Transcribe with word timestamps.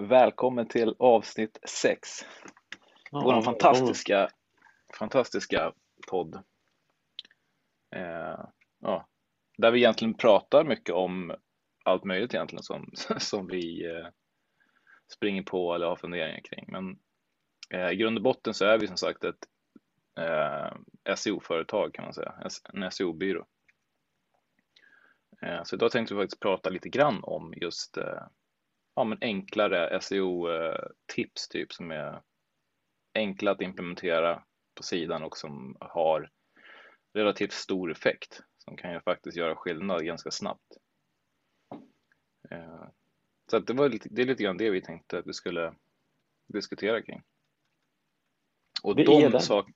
Välkommen 0.00 0.68
till 0.68 0.94
avsnitt 0.98 1.58
6. 1.68 2.08
Ja, 3.10 3.20
Vår 3.24 3.42
fantastiska, 3.42 4.28
fantastiska 4.98 5.72
podd. 6.08 6.34
Eh, 7.96 8.44
ja, 8.80 9.08
där 9.58 9.70
vi 9.70 9.78
egentligen 9.78 10.14
pratar 10.14 10.64
mycket 10.64 10.94
om 10.94 11.34
allt 11.84 12.04
möjligt 12.04 12.34
egentligen 12.34 12.62
som, 12.62 12.90
som 13.18 13.46
vi 13.46 13.86
eh, 13.86 14.06
springer 15.14 15.42
på 15.42 15.74
eller 15.74 15.86
har 15.86 15.96
funderingar 15.96 16.40
kring. 16.40 16.64
Men 16.68 16.98
eh, 17.70 17.90
i 17.90 17.96
grund 17.96 18.16
och 18.16 18.22
botten 18.22 18.54
så 18.54 18.64
är 18.64 18.78
vi 18.78 18.86
som 18.86 18.96
sagt 18.96 19.24
ett 19.24 19.48
eh, 20.20 21.14
SEO-företag 21.14 21.94
kan 21.94 22.04
man 22.04 22.14
säga, 22.14 22.34
en 22.72 22.90
SEO-byrå. 22.90 23.46
Eh, 25.42 25.62
så 25.64 25.76
idag 25.76 25.90
tänkte 25.90 26.14
vi 26.14 26.20
faktiskt 26.20 26.42
prata 26.42 26.70
lite 26.70 26.88
grann 26.88 27.20
om 27.22 27.54
just 27.56 27.96
eh, 27.96 28.22
ja, 28.98 29.04
men 29.04 29.18
enklare 29.20 30.00
SEO-tips 30.00 31.48
typ 31.48 31.72
som 31.72 31.90
är 31.90 32.22
enkla 33.14 33.50
att 33.50 33.60
implementera 33.60 34.42
på 34.74 34.82
sidan 34.82 35.22
och 35.22 35.36
som 35.36 35.76
har 35.80 36.30
relativt 37.14 37.52
stor 37.52 37.90
effekt 37.90 38.42
som 38.58 38.76
kan 38.76 38.92
ju 38.92 39.00
faktiskt 39.00 39.36
göra 39.36 39.56
skillnad 39.56 40.04
ganska 40.04 40.30
snabbt. 40.30 40.76
Eh, 42.50 42.88
Så 43.50 43.56
att 43.56 43.66
det, 43.66 43.72
var 43.72 43.88
lite, 43.88 44.08
det 44.10 44.22
är 44.22 44.26
lite 44.26 44.42
grann 44.42 44.56
det 44.56 44.70
vi 44.70 44.82
tänkte 44.82 45.18
att 45.18 45.26
vi 45.26 45.32
skulle 45.32 45.74
diskutera 46.46 47.02
kring. 47.02 47.22
Och 48.82 48.96
de, 48.96 49.40
sak, 49.40 49.70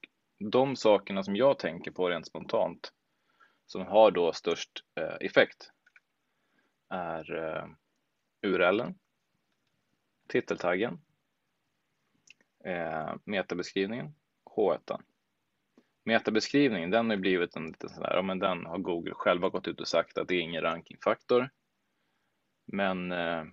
de 0.50 0.76
sakerna 0.76 1.22
som 1.22 1.36
jag 1.36 1.58
tänker 1.58 1.90
på 1.90 2.08
rent 2.08 2.26
spontant 2.26 2.92
som 3.66 3.86
har 3.86 4.10
då 4.10 4.32
störst 4.32 4.84
eh, 5.00 5.16
effekt 5.26 5.70
är 6.88 7.34
eh, 7.34 7.66
URLen, 8.42 8.98
titeltaggen, 10.28 11.00
eh, 12.64 13.14
metabeskrivningen, 13.24 14.14
H1. 14.56 15.00
Metabeskrivningen, 16.04 16.90
den 16.90 17.10
har 17.10 17.16
blivit 17.16 17.56
en 17.56 17.66
liten 17.66 17.88
sån 17.88 18.02
där, 18.02 18.14
ja 18.14 18.22
men 18.22 18.38
den 18.38 18.66
har 18.66 18.78
Google 18.78 19.14
själva 19.14 19.48
gått 19.48 19.68
ut 19.68 19.80
och 19.80 19.88
sagt 19.88 20.18
att 20.18 20.28
det 20.28 20.34
är 20.34 20.40
ingen 20.40 20.62
rankingfaktor. 20.62 21.50
Men 22.66 23.12
eh, 23.12 23.44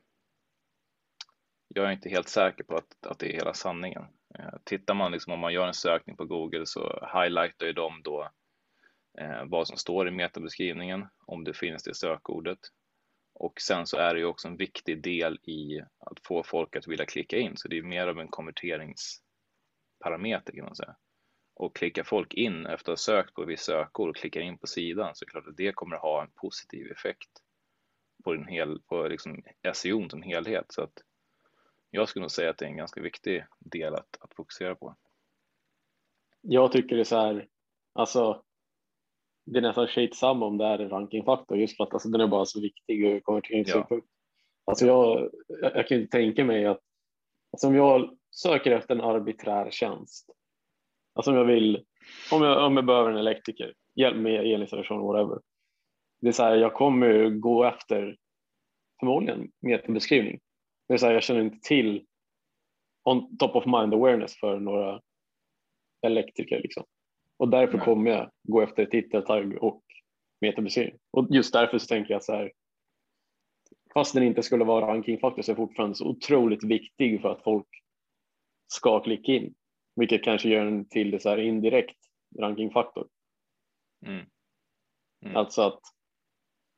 jag 1.67 1.85
är 1.85 1.91
inte 1.91 2.09
helt 2.09 2.29
säker 2.29 2.63
på 2.63 2.75
att, 2.75 3.05
att 3.05 3.19
det 3.19 3.29
är 3.29 3.33
hela 3.33 3.53
sanningen. 3.53 4.03
Eh, 4.39 4.53
tittar 4.63 4.93
man 4.93 5.11
liksom 5.11 5.33
om 5.33 5.39
man 5.39 5.53
gör 5.53 5.67
en 5.67 5.73
sökning 5.73 6.17
på 6.17 6.25
Google 6.25 6.65
så 6.65 7.09
highlightar 7.13 7.65
ju 7.65 7.73
de 7.73 8.01
då 8.03 8.29
eh, 9.19 9.45
vad 9.45 9.67
som 9.67 9.77
står 9.77 10.07
i 10.07 10.11
metabeskrivningen, 10.11 11.07
om 11.25 11.43
det 11.43 11.53
finns 11.53 11.83
det 11.83 11.95
sökordet. 11.95 12.59
Och 13.39 13.61
sen 13.61 13.87
så 13.87 13.97
är 13.97 14.13
det 14.13 14.19
ju 14.19 14.25
också 14.25 14.47
en 14.47 14.57
viktig 14.57 15.03
del 15.03 15.39
i 15.43 15.81
att 15.99 16.19
få 16.23 16.43
folk 16.43 16.75
att 16.75 16.87
vilja 16.87 17.05
klicka 17.05 17.37
in, 17.37 17.57
så 17.57 17.67
det 17.67 17.77
är 17.77 17.83
mer 17.83 18.07
av 18.07 18.19
en 18.19 18.27
konverteringsparameter 18.27 20.53
kan 20.55 20.65
man 20.65 20.75
säga. 20.75 20.95
Och 21.53 21.75
klickar 21.75 22.03
folk 22.03 22.33
in 22.33 22.65
efter 22.65 22.91
att 22.91 22.99
ha 22.99 23.03
sökt 23.03 23.33
på 23.33 23.45
vissa 23.45 23.63
sökord 23.63 24.09
och 24.09 24.15
klickar 24.15 24.41
in 24.41 24.57
på 24.57 24.67
sidan 24.67 25.15
så 25.15 25.23
är 25.23 25.25
det 25.25 25.31
klart 25.31 25.47
att 25.47 25.57
det 25.57 25.71
kommer 25.71 25.95
att 25.95 26.01
ha 26.01 26.21
en 26.21 26.31
positiv 26.35 26.91
effekt 26.91 27.29
på, 28.23 28.33
den 28.33 28.47
hel, 28.47 28.81
på 28.81 29.07
liksom 29.07 29.43
SEO 29.73 30.09
som 30.09 30.21
helhet. 30.21 30.65
Så 30.69 30.81
att 30.81 31.03
jag 31.89 32.09
skulle 32.09 32.23
nog 32.23 32.31
säga 32.31 32.49
att 32.49 32.57
det 32.57 32.65
är 32.65 32.69
en 32.69 32.77
ganska 32.77 33.01
viktig 33.01 33.45
del 33.59 33.95
att, 33.95 34.17
att 34.19 34.33
fokusera 34.33 34.75
på. 34.75 34.95
Jag 36.41 36.71
tycker 36.71 36.95
det 36.95 37.01
är 37.01 37.03
så 37.03 37.19
här, 37.19 37.47
alltså 37.93 38.43
det 39.51 39.59
är 39.59 39.61
nästan 39.61 39.87
skitsamma 39.87 40.45
om 40.45 40.57
det 40.57 40.65
är 40.65 40.79
en 40.79 40.89
rankingfaktor 40.89 41.57
just 41.57 41.77
för 41.77 41.83
att 41.83 41.93
alltså, 41.93 42.09
den 42.09 42.21
är 42.21 42.27
bara 42.27 42.45
så 42.45 42.61
viktig 42.61 43.03
ur 43.03 43.19
konverteringssynpunkt. 43.19 44.07
Alltså 44.65 44.85
jag, 44.85 45.29
jag, 45.47 45.75
jag 45.75 45.87
kan 45.87 45.97
inte 45.97 46.17
tänka 46.17 46.45
mig 46.45 46.65
att 46.65 46.81
alltså, 47.51 47.67
om 47.67 47.75
jag 47.75 48.17
söker 48.31 48.71
efter 48.71 48.95
en 48.95 49.01
arbiträr 49.01 49.71
tjänst, 49.71 50.29
alltså 51.13 51.31
om 51.31 51.37
jag 51.37 51.45
vill, 51.45 51.85
om 52.31 52.43
jag, 52.43 52.65
om 52.65 52.75
jag 52.75 52.85
behöver 52.85 53.11
en 53.11 53.17
elektriker, 53.17 53.73
hjälp 53.95 54.17
med 54.17 54.45
elinstallation, 54.45 55.01
whatever. 55.01 55.39
Det 56.21 56.27
är 56.27 56.31
så 56.31 56.43
här, 56.43 56.55
jag 56.55 56.73
kommer 56.73 57.29
gå 57.29 57.63
efter 57.63 58.17
förmodligen 58.99 59.51
metabeskrivning. 59.59 60.39
Det 60.87 60.93
är 60.93 60.97
så 60.97 61.05
här, 61.05 61.13
jag 61.13 61.23
känner 61.23 61.41
inte 61.41 61.67
till 61.67 62.05
on 63.03 63.37
top 63.37 63.55
of 63.55 63.65
mind 63.65 63.93
awareness 63.93 64.39
för 64.39 64.59
några 64.59 65.01
elektriker 66.01 66.61
liksom. 66.61 66.83
Och 67.39 67.49
därför 67.49 67.77
kommer 67.77 68.11
jag 68.11 68.31
gå 68.43 68.61
efter 68.61 68.85
titeltagg 68.85 69.63
och 69.63 69.83
metabeskrivning. 70.41 70.99
Och 71.11 71.27
just 71.29 71.53
därför 71.53 71.77
så 71.77 71.87
tänker 71.87 72.13
jag 72.13 72.23
så 72.23 72.33
här. 72.33 72.51
Fast 73.93 74.13
den 74.13 74.23
inte 74.23 74.43
skulle 74.43 74.63
vara 74.63 74.87
rankingfaktor 74.87 75.41
så 75.41 75.51
är 75.51 75.55
fortfarande 75.55 75.95
så 75.95 76.07
otroligt 76.07 76.63
viktig 76.63 77.21
för 77.21 77.29
att 77.29 77.43
folk 77.43 77.67
ska 78.67 79.03
klicka 79.03 79.31
in. 79.31 79.55
Vilket 79.95 80.23
kanske 80.23 80.49
gör 80.49 80.65
den 80.65 80.89
till 80.89 81.11
det 81.11 81.19
så 81.19 81.29
här 81.29 81.37
indirekt 81.37 81.97
rankingfaktor. 82.39 83.07
Mm. 84.05 84.25
Mm. 85.25 85.35
Alltså 85.35 85.61
att 85.61 85.81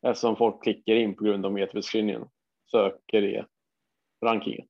eftersom 0.08 0.36
folk 0.36 0.64
klickar 0.64 0.96
in 0.96 1.16
på 1.16 1.24
grund 1.24 1.46
av 1.46 1.54
metabeskrivningen 1.54 2.30
söker 2.72 3.22
det 3.22 3.46
rankingen. 4.26 4.68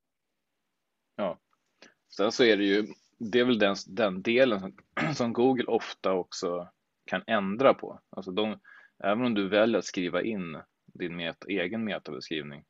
Sen 2.16 2.32
så 2.32 2.44
är 2.44 2.58
det 2.58 2.64
ju, 2.64 2.88
det 3.22 3.40
är 3.40 3.46
väl 3.46 3.60
den, 3.60 3.76
den 3.88 4.22
delen 4.22 4.60
som, 4.60 4.74
som 5.16 5.34
Google 5.34 5.66
ofta 5.66 6.14
också 6.14 6.70
kan 7.06 7.24
ändra 7.28 7.74
på. 7.74 8.00
Alltså 8.10 8.32
de, 8.32 8.60
även 9.04 9.26
om 9.26 9.34
du 9.34 9.48
väljer 9.48 9.80
att 9.80 9.86
skriva 9.86 10.22
in 10.22 10.58
din 10.86 11.16
met, 11.16 11.46
egen 11.48 11.84
metabeskrivning 11.84 12.64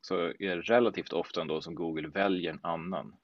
så 0.00 0.14
är 0.16 0.56
det 0.56 0.60
relativt 0.60 1.12
ofta 1.12 1.40
ändå 1.40 1.60
som 1.60 1.74
Google 1.74 2.08
väljer 2.08 2.52
en 2.52 2.60
annan. 2.62 3.16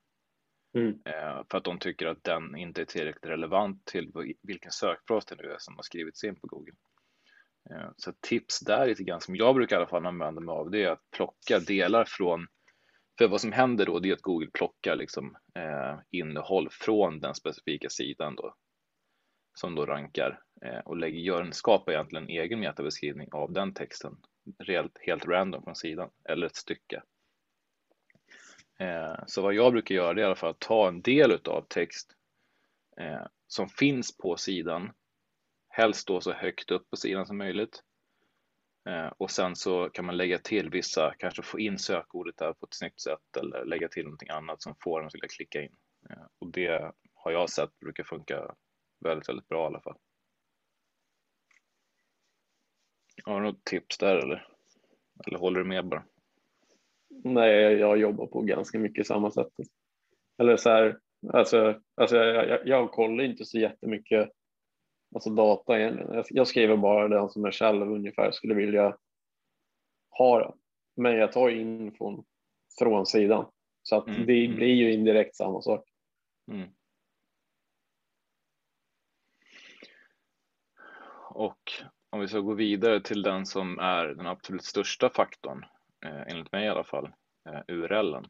Mm. 0.75 1.01
Eh, 1.05 1.43
för 1.51 1.59
att 1.59 1.65
de 1.65 1.79
tycker 1.79 2.07
att 2.07 2.25
den 2.25 2.57
inte 2.57 2.81
är 2.81 2.85
tillräckligt 2.85 3.31
relevant 3.31 3.85
till 3.85 4.13
vilken 4.43 4.73
sökfras 4.73 5.25
det 5.25 5.37
nu 5.43 5.51
är 5.51 5.57
som 5.59 5.77
har 5.77 5.83
skrivits 5.83 6.25
in 6.25 6.37
på 6.37 6.47
Google. 6.47 6.75
Eh, 7.71 7.91
så 7.97 8.13
tips 8.21 8.61
där 8.61 8.87
lite 8.87 9.05
grann 9.05 9.21
som 9.21 9.37
jag 9.37 9.55
brukar 9.55 9.77
i 9.77 9.79
alla 9.79 9.89
fall 9.89 10.07
använda 10.07 10.41
mig 10.41 10.53
av 10.53 10.71
det 10.71 10.85
är 10.85 10.91
att 10.91 11.11
plocka 11.11 11.59
delar 11.59 12.05
från 12.05 12.47
för 13.19 13.29
vad 13.29 13.41
som 13.41 13.53
händer 13.53 13.87
då 13.87 13.99
det 13.99 14.09
är 14.09 14.13
att 14.13 14.23
Google 14.23 14.51
plockar 14.53 14.97
liksom, 14.97 15.37
eh, 15.55 15.99
innehåll 16.11 16.69
från 16.71 17.21
den 17.21 17.35
specifika 17.35 17.89
sidan 17.89 18.37
då 18.37 18.55
som 19.59 19.75
då 19.75 19.87
rankar 19.87 20.41
eh, 20.65 20.79
och 20.79 20.97
lägger, 20.97 21.19
gör 21.21 21.43
en, 21.43 21.53
skapar 21.53 21.93
egentligen 21.93 22.25
en 22.25 22.31
egen 22.31 22.61
metabeskrivning 22.61 23.29
av 23.33 23.53
den 23.53 23.75
texten 23.75 24.17
helt, 24.67 24.99
helt 25.07 25.27
random 25.27 25.63
från 25.63 25.77
sidan 25.77 26.11
eller 26.29 26.47
ett 26.47 26.57
stycke. 26.57 27.03
Eh, 28.79 29.17
så 29.27 29.43
vad 29.43 29.55
jag 29.55 29.73
brukar 29.73 29.95
göra 29.95 30.15
det 30.15 30.21
är 30.21 30.23
i 30.23 30.27
alla 30.27 30.37
fall 30.37 30.51
att 30.51 30.61
ta 30.61 30.89
en 30.89 31.03
del 31.03 31.33
utav 31.33 31.67
text 31.69 32.13
eh, 32.97 33.27
som 33.47 33.69
finns 33.69 34.17
på 34.17 34.37
sidan, 34.37 34.93
helst 35.69 36.07
då 36.07 36.21
så 36.21 36.33
högt 36.33 36.71
upp 36.71 36.91
på 36.91 36.97
sidan 36.97 37.27
som 37.27 37.39
möjligt. 37.39 37.83
Eh, 38.87 39.13
och 39.19 39.31
sen 39.31 39.57
så 39.57 39.91
kan 39.91 40.05
man 40.05 40.17
lägga 40.17 40.39
till 40.39 40.71
vissa, 40.71 41.15
kanske 41.19 41.43
få 41.43 41.61
in 41.61 41.79
sökordet 41.79 42.37
där 42.37 42.53
på 42.53 42.67
ett 42.67 42.75
snyggt 42.75 43.01
sätt 43.01 43.37
eller 43.41 43.65
lägga 43.65 43.89
till 43.89 44.05
någonting 44.05 44.29
annat 44.29 44.63
som 44.63 44.75
får 44.81 45.01
dem 45.01 45.07
att 45.07 45.15
vilja 45.15 45.29
klicka 45.29 45.63
in. 45.63 45.77
Eh, 46.11 46.27
och 46.39 46.53
det 46.53 46.93
har 47.15 47.33
jag 47.33 47.51
sett 47.51 47.81
brukar 47.81 48.05
funka 48.05 48.55
väldigt, 49.01 49.29
väldigt 49.29 49.49
bra 49.49 49.63
i 49.63 49.67
alla 49.67 49.81
fall. 49.81 49.97
Har 53.25 53.41
du 53.41 53.47
något 53.47 53.65
tips 53.65 53.99
där 53.99 54.17
eller? 54.17 54.49
Eller 55.27 55.39
håller 55.39 55.61
du 55.61 55.67
med 55.67 55.89
bara? 55.89 56.05
Nej, 57.09 57.73
jag 57.73 57.99
jobbar 57.99 58.27
på 58.27 58.43
ganska 58.43 58.79
mycket 58.79 59.07
samma 59.07 59.31
sätt. 59.31 59.53
Eller 60.39 60.57
så 60.57 60.71
här, 60.71 60.99
alltså, 61.33 61.81
alltså 61.95 62.17
jag, 62.17 62.49
jag, 62.49 62.67
jag 62.67 62.91
kollar 62.91 63.25
inte 63.25 63.45
så 63.45 63.59
jättemycket 63.59 64.31
alltså 65.15 65.31
data 65.31 65.81
egentligen. 65.81 66.25
Jag, 66.31 66.49
skriver 66.49 66.77
bara 66.77 67.09
det 67.09 67.29
som 67.29 67.45
jag 67.45 67.55
själv 67.55 67.93
ungefär 67.93 68.31
skulle 68.31 68.55
vilja 68.55 68.97
ha. 70.19 70.55
Men 70.97 71.17
jag 71.17 71.33
tar 71.33 71.49
infon 71.49 72.25
från 72.79 73.07
sidan. 73.07 73.51
Så 73.83 73.97
att 73.97 74.09
Mm, 74.09 74.27
det 74.27 74.45
mm. 74.45 74.57
blir 74.57 74.75
ju 74.75 74.93
indirekt 74.93 75.37
samma 75.37 75.63
sak. 75.63 75.89
Mm. 76.53 76.71
Och 81.31 81.73
om 82.11 82.21
vi 82.21 82.29
ska 82.29 82.39
gå 82.39 82.55
vidare 82.55 83.01
till 83.01 83.23
den 83.23 83.47
som 83.47 83.79
är 83.79 84.07
den 84.07 84.27
absolut 84.27 84.65
största 84.65 85.11
faktorn, 85.11 85.65
eh, 86.05 86.23
enligt 86.27 86.53
mig 86.53 86.65
i 86.65 86.69
alla 86.69 86.85
fall, 86.85 87.13
eh, 87.49 87.61
URLen. 87.69 88.25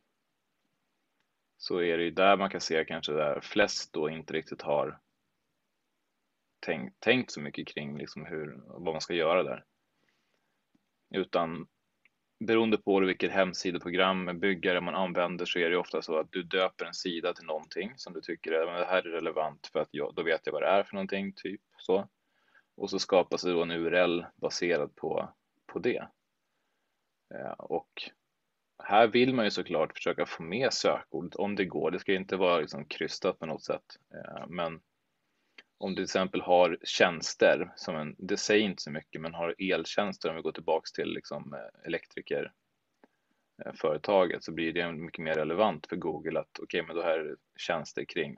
Så 1.58 1.82
är 1.82 1.98
det 1.98 2.04
ju 2.04 2.10
där 2.10 2.36
man 2.36 2.50
kan 2.50 2.60
se 2.60 2.84
kanske 2.84 3.12
där 3.12 3.40
flest 3.40 3.92
då 3.92 4.10
inte 4.10 4.32
riktigt 4.32 4.62
har 4.62 5.00
tänkt, 6.66 7.00
tänkt 7.00 7.30
så 7.30 7.40
mycket 7.40 7.68
kring 7.68 7.98
liksom 7.98 8.26
hur, 8.26 8.60
vad 8.66 8.94
man 8.94 9.00
ska 9.00 9.14
göra 9.14 9.42
där. 9.42 9.64
Utan 11.14 11.66
beroende 12.44 12.78
på 12.78 13.00
vilket 13.00 13.32
hemsidoprogram 13.32 14.40
byggare 14.40 14.80
man 14.80 14.94
använder 14.94 15.44
så 15.44 15.58
är 15.58 15.70
det 15.70 15.76
ofta 15.76 16.02
så 16.02 16.18
att 16.18 16.32
du 16.32 16.42
döper 16.42 16.84
en 16.84 16.94
sida 16.94 17.32
till 17.32 17.46
någonting 17.46 17.92
som 17.96 18.12
du 18.12 18.20
tycker 18.20 18.52
är, 18.52 18.66
men 18.66 18.80
det 18.80 18.86
här 18.86 19.06
är 19.06 19.10
relevant 19.10 19.70
för 19.72 19.80
att 19.80 19.88
jag, 19.90 20.14
då 20.14 20.22
vet 20.22 20.40
jag 20.44 20.52
vad 20.52 20.62
det 20.62 20.68
är 20.68 20.84
för 20.84 20.94
någonting, 20.94 21.32
typ 21.36 21.60
så. 21.78 22.08
Och 22.76 22.90
så 22.90 22.98
skapas 22.98 23.42
det 23.42 23.52
då 23.52 23.62
en 23.62 23.70
URL 23.70 24.24
baserad 24.36 24.96
på, 24.96 25.34
på 25.66 25.78
det. 25.78 26.08
Eh, 27.34 27.52
och 27.58 28.10
här 28.84 29.06
vill 29.06 29.34
man 29.34 29.44
ju 29.44 29.50
såklart 29.50 29.92
försöka 29.96 30.26
få 30.26 30.42
med 30.42 30.72
sökordet 30.72 31.36
om 31.36 31.56
det 31.56 31.64
går. 31.64 31.90
Det 31.90 31.98
ska 31.98 32.14
inte 32.14 32.36
vara 32.36 32.60
liksom 32.60 32.84
krystat 32.84 33.38
på 33.38 33.46
något 33.46 33.64
sätt. 33.64 33.84
Eh, 34.14 34.46
men 34.48 34.80
om 35.78 35.90
du 35.90 35.96
till 35.96 36.04
exempel 36.04 36.40
har 36.40 36.78
tjänster, 36.82 37.72
som 37.76 37.96
en, 37.96 38.14
det 38.18 38.36
säger 38.36 38.64
inte 38.64 38.82
så 38.82 38.90
mycket, 38.90 39.20
men 39.20 39.34
har 39.34 39.54
eltjänster 39.58 40.30
om 40.30 40.36
vi 40.36 40.42
går 40.42 40.52
tillbaks 40.52 40.92
till 40.92 41.08
liksom 41.08 41.54
eh, 41.54 41.86
elektrikerföretaget 41.86 44.36
eh, 44.36 44.40
så 44.40 44.52
blir 44.52 44.72
det 44.72 44.92
mycket 44.92 45.24
mer 45.24 45.34
relevant 45.34 45.86
för 45.86 45.96
Google 45.96 46.40
att 46.40 46.58
okej, 46.58 46.80
okay, 46.80 46.86
men 46.86 46.96
då 46.96 47.02
här 47.02 47.18
är 47.18 47.36
tjänster 47.56 48.04
kring 48.04 48.36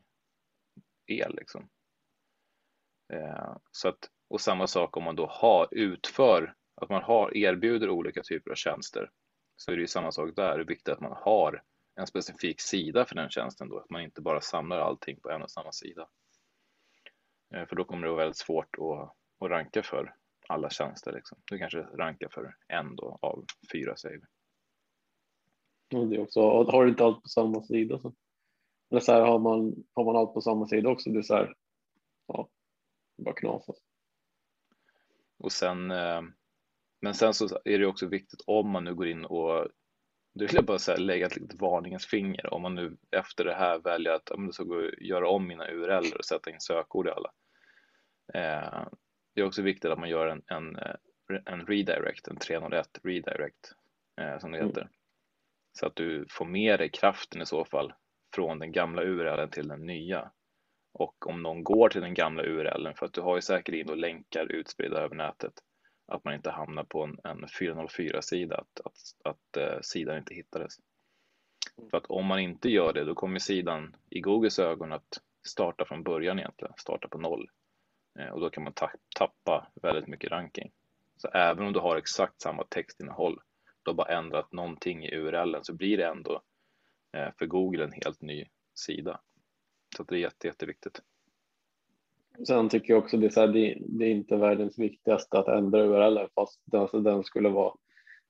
el 1.06 1.34
liksom. 1.36 1.68
Eh, 3.12 3.56
så 3.70 3.88
att, 3.88 4.10
och 4.28 4.40
samma 4.40 4.66
sak 4.66 4.96
om 4.96 5.04
man 5.04 5.16
då 5.16 5.26
har, 5.26 5.68
utför, 5.70 6.54
att 6.74 6.88
man 6.88 7.02
har, 7.02 7.36
erbjuder 7.36 7.90
olika 7.90 8.22
typer 8.22 8.50
av 8.50 8.54
tjänster 8.54 9.10
så 9.56 9.72
är 9.72 9.76
det 9.76 9.80
ju 9.80 9.88
samma 9.88 10.12
sak 10.12 10.36
där. 10.36 10.56
Det 10.56 10.62
är 10.62 10.68
viktigt 10.68 10.88
att 10.88 11.00
man 11.00 11.16
har 11.16 11.62
en 11.94 12.06
specifik 12.06 12.60
sida 12.60 13.04
för 13.04 13.14
den 13.14 13.30
tjänsten 13.30 13.68
då, 13.68 13.78
att 13.78 13.90
man 13.90 14.02
inte 14.02 14.20
bara 14.20 14.40
samlar 14.40 14.78
allting 14.78 15.20
på 15.20 15.30
en 15.30 15.42
och 15.42 15.50
samma 15.50 15.72
sida. 15.72 16.08
Eh, 17.54 17.66
för 17.66 17.76
då 17.76 17.84
kommer 17.84 18.02
det 18.02 18.12
vara 18.12 18.22
väldigt 18.22 18.36
svårt 18.36 18.76
att, 18.78 19.14
att 19.44 19.50
ranka 19.50 19.82
för 19.82 20.14
alla 20.48 20.70
tjänster. 20.70 21.12
Liksom. 21.12 21.38
Du 21.44 21.58
kanske 21.58 21.78
rankar 21.78 22.28
för 22.28 22.54
en 22.68 22.96
då 22.96 23.18
av 23.22 23.44
fyra 23.72 23.96
säger 23.96 24.20
vi. 24.20 26.06
Det 26.06 26.18
också, 26.18 26.40
har 26.40 26.84
du 26.84 26.90
inte 26.90 27.04
allt 27.04 27.22
på 27.22 27.28
samma 27.28 27.62
sida 27.62 27.98
så. 27.98 28.14
Eller 28.90 29.00
så 29.00 29.12
här, 29.12 29.20
har, 29.20 29.38
man, 29.38 29.84
har 29.94 30.04
man 30.04 30.16
allt 30.16 30.34
på 30.34 30.40
samma 30.40 30.66
sida 30.66 30.88
också, 30.88 31.10
det 31.10 31.18
är 31.18 31.22
så 31.22 31.34
här, 31.34 31.54
ja, 32.26 32.48
bara 33.16 33.34
knasas. 33.34 33.76
Och 35.38 35.52
sen 35.52 35.90
eh, 35.90 36.22
men 37.00 37.14
sen 37.14 37.34
så 37.34 37.48
är 37.64 37.78
det 37.78 37.86
också 37.86 38.06
viktigt 38.06 38.40
om 38.46 38.70
man 38.70 38.84
nu 38.84 38.94
går 38.94 39.08
in 39.08 39.24
och 39.24 39.68
då 40.38 40.46
vill 40.46 40.54
jag 40.54 40.64
bara 40.64 40.78
säga, 40.78 40.98
lägga 40.98 41.26
ett 41.26 41.36
litet 41.36 41.60
varningens 41.60 42.06
finger 42.06 42.54
om 42.54 42.62
man 42.62 42.74
nu 42.74 42.96
efter 43.10 43.44
det 43.44 43.54
här 43.54 43.78
väljer 43.78 44.12
att 44.12 44.30
om 44.30 44.46
det 44.46 44.52
ska 44.52 44.64
gå 44.64 44.90
göra 45.00 45.28
om 45.28 45.46
mina 45.46 45.70
URL 45.70 46.12
och 46.18 46.24
sätta 46.24 46.50
in 46.50 46.60
sökord 46.60 47.06
i 47.06 47.10
alla. 47.10 47.30
Eh, 48.34 48.86
det 49.34 49.40
är 49.40 49.46
också 49.46 49.62
viktigt 49.62 49.90
att 49.90 49.98
man 49.98 50.08
gör 50.08 50.26
en, 50.26 50.42
en, 50.46 50.76
eh, 50.76 50.94
en 51.44 51.66
redirect, 51.66 52.28
en 52.28 52.36
301 52.36 53.00
redirect 53.02 53.72
eh, 54.20 54.38
som 54.38 54.52
det 54.52 54.58
mm. 54.58 54.68
heter. 54.68 54.80
Mm. 54.80 54.92
Så 55.72 55.86
att 55.86 55.96
du 55.96 56.26
får 56.30 56.44
med 56.44 56.80
dig 56.80 56.90
kraften 56.90 57.42
i 57.42 57.46
så 57.46 57.64
fall 57.64 57.92
från 58.34 58.58
den 58.58 58.72
gamla 58.72 59.02
URLen 59.02 59.50
till 59.50 59.68
den 59.68 59.86
nya. 59.86 60.30
Och 60.92 61.26
om 61.26 61.42
någon 61.42 61.64
går 61.64 61.88
till 61.88 62.00
den 62.00 62.14
gamla 62.14 62.42
URLen, 62.42 62.94
för 62.94 63.06
att 63.06 63.12
du 63.12 63.20
har 63.20 63.36
ju 63.36 63.42
säkert 63.42 63.74
in 63.74 63.90
och 63.90 63.96
länkar 63.96 64.52
utspridda 64.52 65.00
över 65.00 65.16
nätet, 65.16 65.52
att 66.08 66.24
man 66.24 66.34
inte 66.34 66.50
hamnar 66.50 66.84
på 66.84 67.04
en, 67.04 67.18
en 67.24 67.46
404-sida, 67.46 68.56
att, 68.56 68.80
att, 68.86 68.96
att 69.24 69.56
eh, 69.56 69.80
sidan 69.80 70.18
inte 70.18 70.34
hittades. 70.34 70.78
Mm. 71.78 71.90
För 71.90 71.96
att 71.96 72.06
om 72.06 72.26
man 72.26 72.38
inte 72.38 72.68
gör 72.68 72.92
det, 72.92 73.04
då 73.04 73.14
kommer 73.14 73.38
sidan 73.38 73.96
i 74.10 74.20
Googles 74.20 74.58
ögon 74.58 74.92
att 74.92 75.20
starta 75.48 75.84
från 75.84 76.02
början 76.02 76.38
egentligen, 76.38 76.74
starta 76.76 77.08
på 77.08 77.18
noll. 77.18 77.50
Eh, 78.18 78.28
och 78.28 78.40
då 78.40 78.50
kan 78.50 78.64
man 78.64 78.72
ta 78.72 78.90
tappa 79.18 79.70
väldigt 79.82 80.06
mycket 80.06 80.30
ranking. 80.30 80.70
Så 81.16 81.28
även 81.28 81.66
om 81.66 81.72
du 81.72 81.80
har 81.80 81.96
exakt 81.96 82.40
samma 82.40 82.64
textinnehåll, 82.64 83.40
du 83.82 83.90
har 83.90 83.94
bara 83.94 84.18
ändrat 84.18 84.52
någonting 84.52 85.04
i 85.04 85.14
URLen, 85.14 85.64
så 85.64 85.74
blir 85.74 85.96
det 85.96 86.06
ändå 86.06 86.42
eh, 87.16 87.28
för 87.38 87.46
Google 87.46 87.84
en 87.84 87.92
helt 87.92 88.22
ny 88.22 88.44
sida. 88.74 89.20
Så 89.96 90.02
det 90.02 90.14
är 90.14 90.18
jätte, 90.18 90.46
jätteviktigt. 90.46 91.00
Sen 92.46 92.68
tycker 92.68 92.92
jag 92.92 93.04
också 93.04 93.16
det 93.16 93.26
är, 93.26 93.30
så 93.30 93.40
här, 93.40 93.48
det, 93.48 93.78
det, 93.80 94.04
är 94.04 94.10
inte 94.10 94.36
världens 94.36 94.78
viktigaste 94.78 95.38
att 95.38 95.48
ändra 95.48 95.84
URL 95.84 96.26
fast 96.34 96.60
den, 96.64 96.80
alltså 96.80 97.00
den 97.00 97.24
skulle 97.24 97.48
vara 97.48 97.72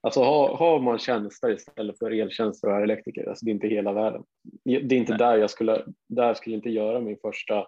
Alltså 0.00 0.20
har, 0.22 0.56
har 0.56 0.80
man 0.80 0.98
tjänster 0.98 1.50
istället 1.50 1.98
för 1.98 2.10
eltjänster 2.10 2.68
och 2.68 2.76
är 2.76 2.82
elektriker, 2.82 3.28
alltså 3.28 3.44
det 3.44 3.50
är 3.50 3.54
inte 3.54 3.68
hela 3.68 3.92
världen. 3.92 4.24
Det 4.64 4.72
är 4.72 4.92
inte 4.92 5.12
Nej. 5.12 5.18
där 5.18 5.36
jag 5.36 5.50
skulle, 5.50 5.84
där 6.08 6.34
skulle 6.34 6.56
inte 6.56 6.70
göra 6.70 7.00
min 7.00 7.18
första 7.22 7.66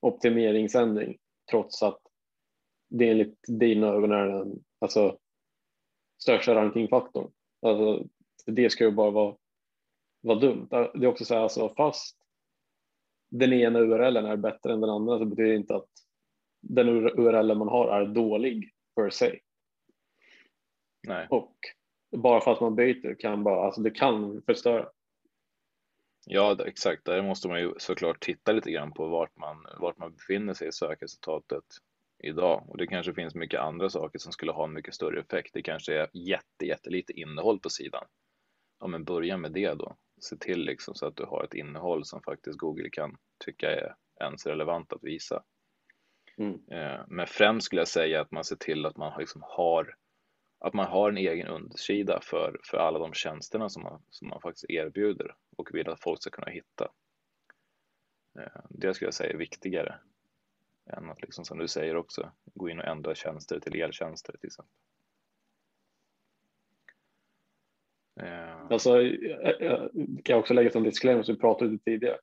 optimeringsändring 0.00 1.18
trots 1.50 1.82
att 1.82 2.00
det 2.90 3.10
enligt 3.10 3.38
dina 3.48 3.86
ögon 3.86 4.12
är 4.12 4.26
den 4.26 4.64
alltså, 4.78 5.18
största 6.22 6.54
rankingfaktorn. 6.54 7.30
Alltså, 7.62 8.06
det 8.46 8.70
ska 8.70 8.84
ju 8.84 8.90
bara 8.90 9.10
vara, 9.10 9.36
vara 10.20 10.38
dumt. 10.38 10.66
Det 10.70 10.76
är 10.76 11.06
också 11.06 11.24
så 11.24 11.34
här, 11.34 11.40
alltså, 11.40 11.74
fast 11.76 12.17
den 13.28 13.52
ena 13.52 13.78
URLen 13.78 14.26
är 14.26 14.36
bättre 14.36 14.72
än 14.72 14.80
den 14.80 14.90
andra 14.90 15.18
så 15.18 15.24
betyder 15.24 15.50
det 15.50 15.56
inte 15.56 15.76
att 15.76 15.88
den 16.60 16.88
URL 16.88 17.54
man 17.54 17.68
har 17.68 18.00
är 18.00 18.06
dålig 18.06 18.72
per 18.96 19.10
se. 19.10 19.38
Nej. 21.08 21.26
Och 21.30 21.54
bara 22.16 22.40
för 22.40 22.52
att 22.52 22.60
man 22.60 22.76
byter 22.76 23.14
kan 23.14 23.44
bara, 23.44 23.66
alltså 23.66 23.80
det 23.80 23.90
kan 23.90 24.42
förstöra. 24.42 24.88
Ja, 26.26 26.56
exakt. 26.66 27.04
Där 27.04 27.22
måste 27.22 27.48
man 27.48 27.60
ju 27.60 27.74
såklart 27.78 28.20
titta 28.20 28.52
lite 28.52 28.70
grann 28.70 28.92
på 28.92 29.08
vart 29.08 29.36
man, 29.36 29.66
vart 29.80 29.98
man 29.98 30.12
befinner 30.12 30.54
sig 30.54 30.68
i 30.68 30.72
sökresultatet 30.72 31.64
idag. 32.18 32.64
Och 32.68 32.76
det 32.76 32.86
kanske 32.86 33.14
finns 33.14 33.34
mycket 33.34 33.60
andra 33.60 33.90
saker 33.90 34.18
som 34.18 34.32
skulle 34.32 34.52
ha 34.52 34.64
en 34.64 34.72
mycket 34.72 34.94
större 34.94 35.20
effekt. 35.20 35.50
Det 35.54 35.62
kanske 35.62 35.94
är 35.94 36.08
jätte, 36.12 36.66
jättelite 36.66 37.12
innehåll 37.12 37.60
på 37.60 37.70
sidan. 37.70 38.04
Ja, 38.80 38.86
men 38.86 39.04
börja 39.04 39.36
med 39.36 39.52
det 39.52 39.74
då 39.74 39.96
se 40.20 40.36
till 40.36 40.60
liksom 40.60 40.94
så 40.94 41.06
att 41.06 41.16
du 41.16 41.24
har 41.24 41.44
ett 41.44 41.54
innehåll 41.54 42.04
som 42.04 42.22
faktiskt 42.22 42.58
Google 42.58 42.90
kan 42.90 43.16
tycka 43.44 43.70
är 43.70 43.94
ens 44.20 44.46
relevant 44.46 44.92
att 44.92 45.04
visa. 45.04 45.42
Mm. 46.36 46.60
Eh, 46.70 47.00
men 47.06 47.26
främst 47.26 47.66
skulle 47.66 47.80
jag 47.80 47.88
säga 47.88 48.20
att 48.20 48.30
man 48.30 48.44
ser 48.44 48.56
till 48.56 48.86
att 48.86 48.96
man 48.96 49.18
liksom 49.18 49.42
har 49.44 49.94
att 50.60 50.74
man 50.74 50.86
har 50.86 51.08
en 51.08 51.16
egen 51.16 51.46
undersida 51.46 52.20
för, 52.22 52.60
för 52.64 52.78
alla 52.78 52.98
de 52.98 53.12
tjänsterna 53.12 53.68
som 53.68 53.82
man, 53.82 54.02
som 54.10 54.28
man 54.28 54.40
faktiskt 54.40 54.70
erbjuder 54.70 55.34
och 55.56 55.68
vill 55.74 55.88
att 55.88 56.02
folk 56.02 56.20
ska 56.20 56.30
kunna 56.30 56.50
hitta. 56.50 56.92
Eh, 58.38 58.62
det 58.70 58.94
skulle 58.94 59.06
jag 59.06 59.14
säga 59.14 59.32
är 59.32 59.36
viktigare 59.36 60.00
än 60.86 61.10
att, 61.10 61.22
liksom, 61.22 61.44
som 61.44 61.58
du 61.58 61.68
säger 61.68 61.96
också, 61.96 62.32
gå 62.54 62.68
in 62.68 62.78
och 62.78 62.86
ändra 62.86 63.14
tjänster 63.14 63.60
till 63.60 63.80
eltjänster 63.80 64.36
till 64.40 64.46
exempel. 64.46 64.74
Eh. 68.18 68.66
Alltså, 68.70 69.02
jag 69.02 69.90
kan 70.24 70.38
också 70.38 70.54
lägga 70.54 70.70
som 70.70 70.82
disclaimer 70.82 71.22
som 71.22 71.34
vi 71.34 71.40
pratade 71.40 71.70
om 71.70 71.78
tidigare. 71.78 72.18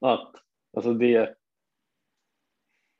Att 0.00 0.34
alltså 0.76 0.92
det, 0.92 1.34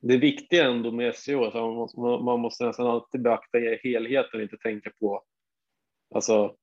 det 0.02 0.16
viktiga 0.16 0.70
ändå 0.70 0.92
med 0.92 1.14
SEO, 1.14 1.44
alltså 1.44 1.60
man, 1.60 1.74
måste, 1.74 2.00
man 2.00 2.40
måste 2.40 2.64
nästan 2.64 2.86
alltid 2.86 3.22
beakta 3.22 3.58
helheten 3.82 4.40
och 4.40 4.42
inte 4.42 4.56
tänka 4.56 4.90
på 5.00 5.24
alltså, 6.14 6.56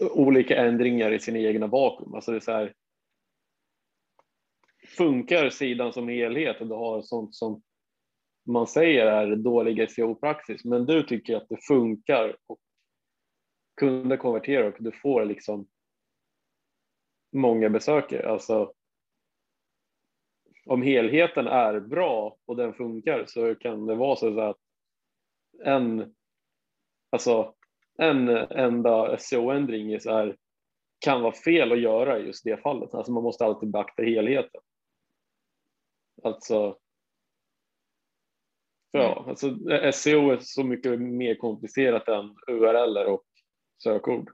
olika 0.00 0.56
ändringar 0.56 1.12
i 1.12 1.18
sina 1.18 1.38
egna 1.38 1.66
vakuum. 1.66 2.14
Alltså 2.14 2.30
det 2.30 2.38
är 2.38 2.40
så 2.40 2.52
här, 2.52 2.74
funkar 4.96 5.50
sidan 5.50 5.92
som 5.92 6.08
helhet 6.08 6.60
och 6.60 6.66
du 6.66 6.74
har 6.74 7.02
sånt 7.02 7.34
som 7.34 7.62
man 8.46 8.66
säger 8.66 9.06
är 9.06 9.36
dålig 9.36 9.90
SEO-praxis, 9.90 10.64
men 10.64 10.86
du 10.86 11.02
tycker 11.02 11.36
att 11.36 11.48
det 11.48 11.64
funkar 11.68 12.36
och 12.46 12.58
kunder 13.76 14.16
konverterar 14.16 14.64
och 14.64 14.76
du 14.78 14.92
får 14.92 15.24
liksom 15.24 15.68
många 17.32 17.68
besökare. 17.70 18.28
Alltså, 18.28 18.72
om 20.66 20.82
helheten 20.82 21.46
är 21.46 21.80
bra 21.80 22.38
och 22.44 22.56
den 22.56 22.74
funkar 22.74 23.24
så 23.26 23.54
kan 23.54 23.86
det 23.86 23.94
vara 23.94 24.16
så 24.16 24.40
att 24.40 24.58
en, 25.64 26.14
alltså, 27.10 27.54
en 27.98 28.28
enda 28.28 29.18
SEO-ändring 29.18 30.00
kan 30.98 31.22
vara 31.22 31.32
fel 31.32 31.72
att 31.72 31.80
göra 31.80 32.18
i 32.18 32.26
just 32.26 32.44
det 32.44 32.62
fallet. 32.62 32.94
Alltså 32.94 33.12
man 33.12 33.22
måste 33.22 33.44
alltid 33.44 33.70
beakta 33.70 34.02
helheten. 34.02 34.60
Alltså, 36.22 36.78
ja, 38.90 39.24
alltså 39.28 39.56
SEO 39.92 40.30
är 40.30 40.38
så 40.40 40.64
mycket 40.64 41.00
mer 41.00 41.34
komplicerat 41.34 42.08
än 42.08 42.36
URL 42.46 42.96
och 42.96 43.24
sökord. 43.84 44.30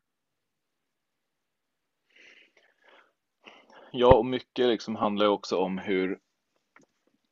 Ja, 3.92 4.16
och 4.16 4.26
mycket 4.26 4.68
liksom 4.68 4.96
handlar 4.96 5.26
också 5.26 5.56
om 5.56 5.78
hur 5.78 6.20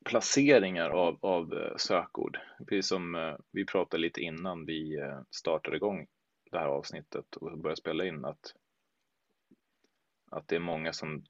placeringar 0.05 0.89
av, 0.89 1.17
av 1.21 1.53
eh, 1.53 1.75
sökord, 1.77 2.39
precis 2.67 2.87
som 2.87 3.15
eh, 3.15 3.35
vi 3.51 3.65
pratade 3.65 4.01
lite 4.01 4.21
innan 4.21 4.65
vi 4.65 4.97
eh, 4.97 5.21
startade 5.31 5.77
igång 5.77 6.07
det 6.51 6.57
här 6.57 6.67
avsnittet 6.67 7.35
och 7.35 7.57
började 7.57 7.81
spela 7.81 8.05
in, 8.05 8.25
att, 8.25 8.53
att 10.31 10.47
det 10.47 10.55
är 10.55 10.59
många 10.59 10.93
som, 10.93 11.23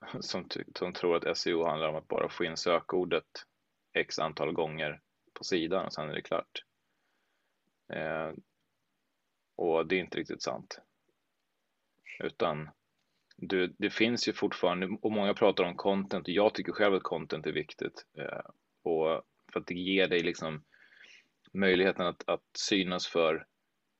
som, 0.20 0.48
som 0.74 0.92
tror 0.92 1.28
att 1.28 1.38
SEO 1.38 1.64
handlar 1.64 1.88
om 1.88 1.96
att 1.96 2.08
bara 2.08 2.28
få 2.28 2.44
in 2.44 2.56
sökordet 2.56 3.46
x 3.92 4.18
antal 4.18 4.52
gånger 4.52 5.00
på 5.34 5.44
sidan 5.44 5.86
och 5.86 5.92
sen 5.92 6.10
är 6.10 6.14
det 6.14 6.22
klart. 6.22 6.62
Och 9.56 9.86
det 9.86 9.96
är 9.96 10.00
inte 10.00 10.18
riktigt 10.18 10.42
sant. 10.42 10.80
Utan 12.18 12.68
du, 13.36 13.74
det 13.78 13.90
finns 13.90 14.28
ju 14.28 14.32
fortfarande, 14.32 14.98
och 15.02 15.12
många 15.12 15.34
pratar 15.34 15.64
om 15.64 15.76
content 15.76 16.28
och 16.28 16.34
jag 16.34 16.54
tycker 16.54 16.72
själv 16.72 16.94
att 16.94 17.02
content 17.02 17.46
är 17.46 17.52
viktigt. 17.52 18.06
Eh, 18.18 18.50
och 18.82 19.22
för 19.52 19.60
att 19.60 19.66
det 19.66 19.74
ger 19.74 20.08
dig 20.08 20.22
liksom 20.22 20.62
möjligheten 21.52 22.06
att, 22.06 22.28
att 22.28 22.44
synas 22.58 23.06
för 23.06 23.46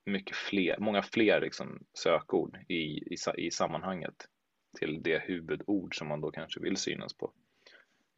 mycket 0.04 0.36
fler, 0.36 0.76
många 0.78 1.02
fler 1.02 1.40
liksom 1.40 1.84
sökord 1.94 2.58
i, 2.68 3.14
i, 3.14 3.16
i 3.36 3.50
sammanhanget 3.50 4.28
till 4.78 5.02
det 5.02 5.22
huvudord 5.22 5.98
som 5.98 6.08
man 6.08 6.20
då 6.20 6.30
kanske 6.30 6.60
vill 6.60 6.76
synas 6.76 7.14
på. 7.14 7.32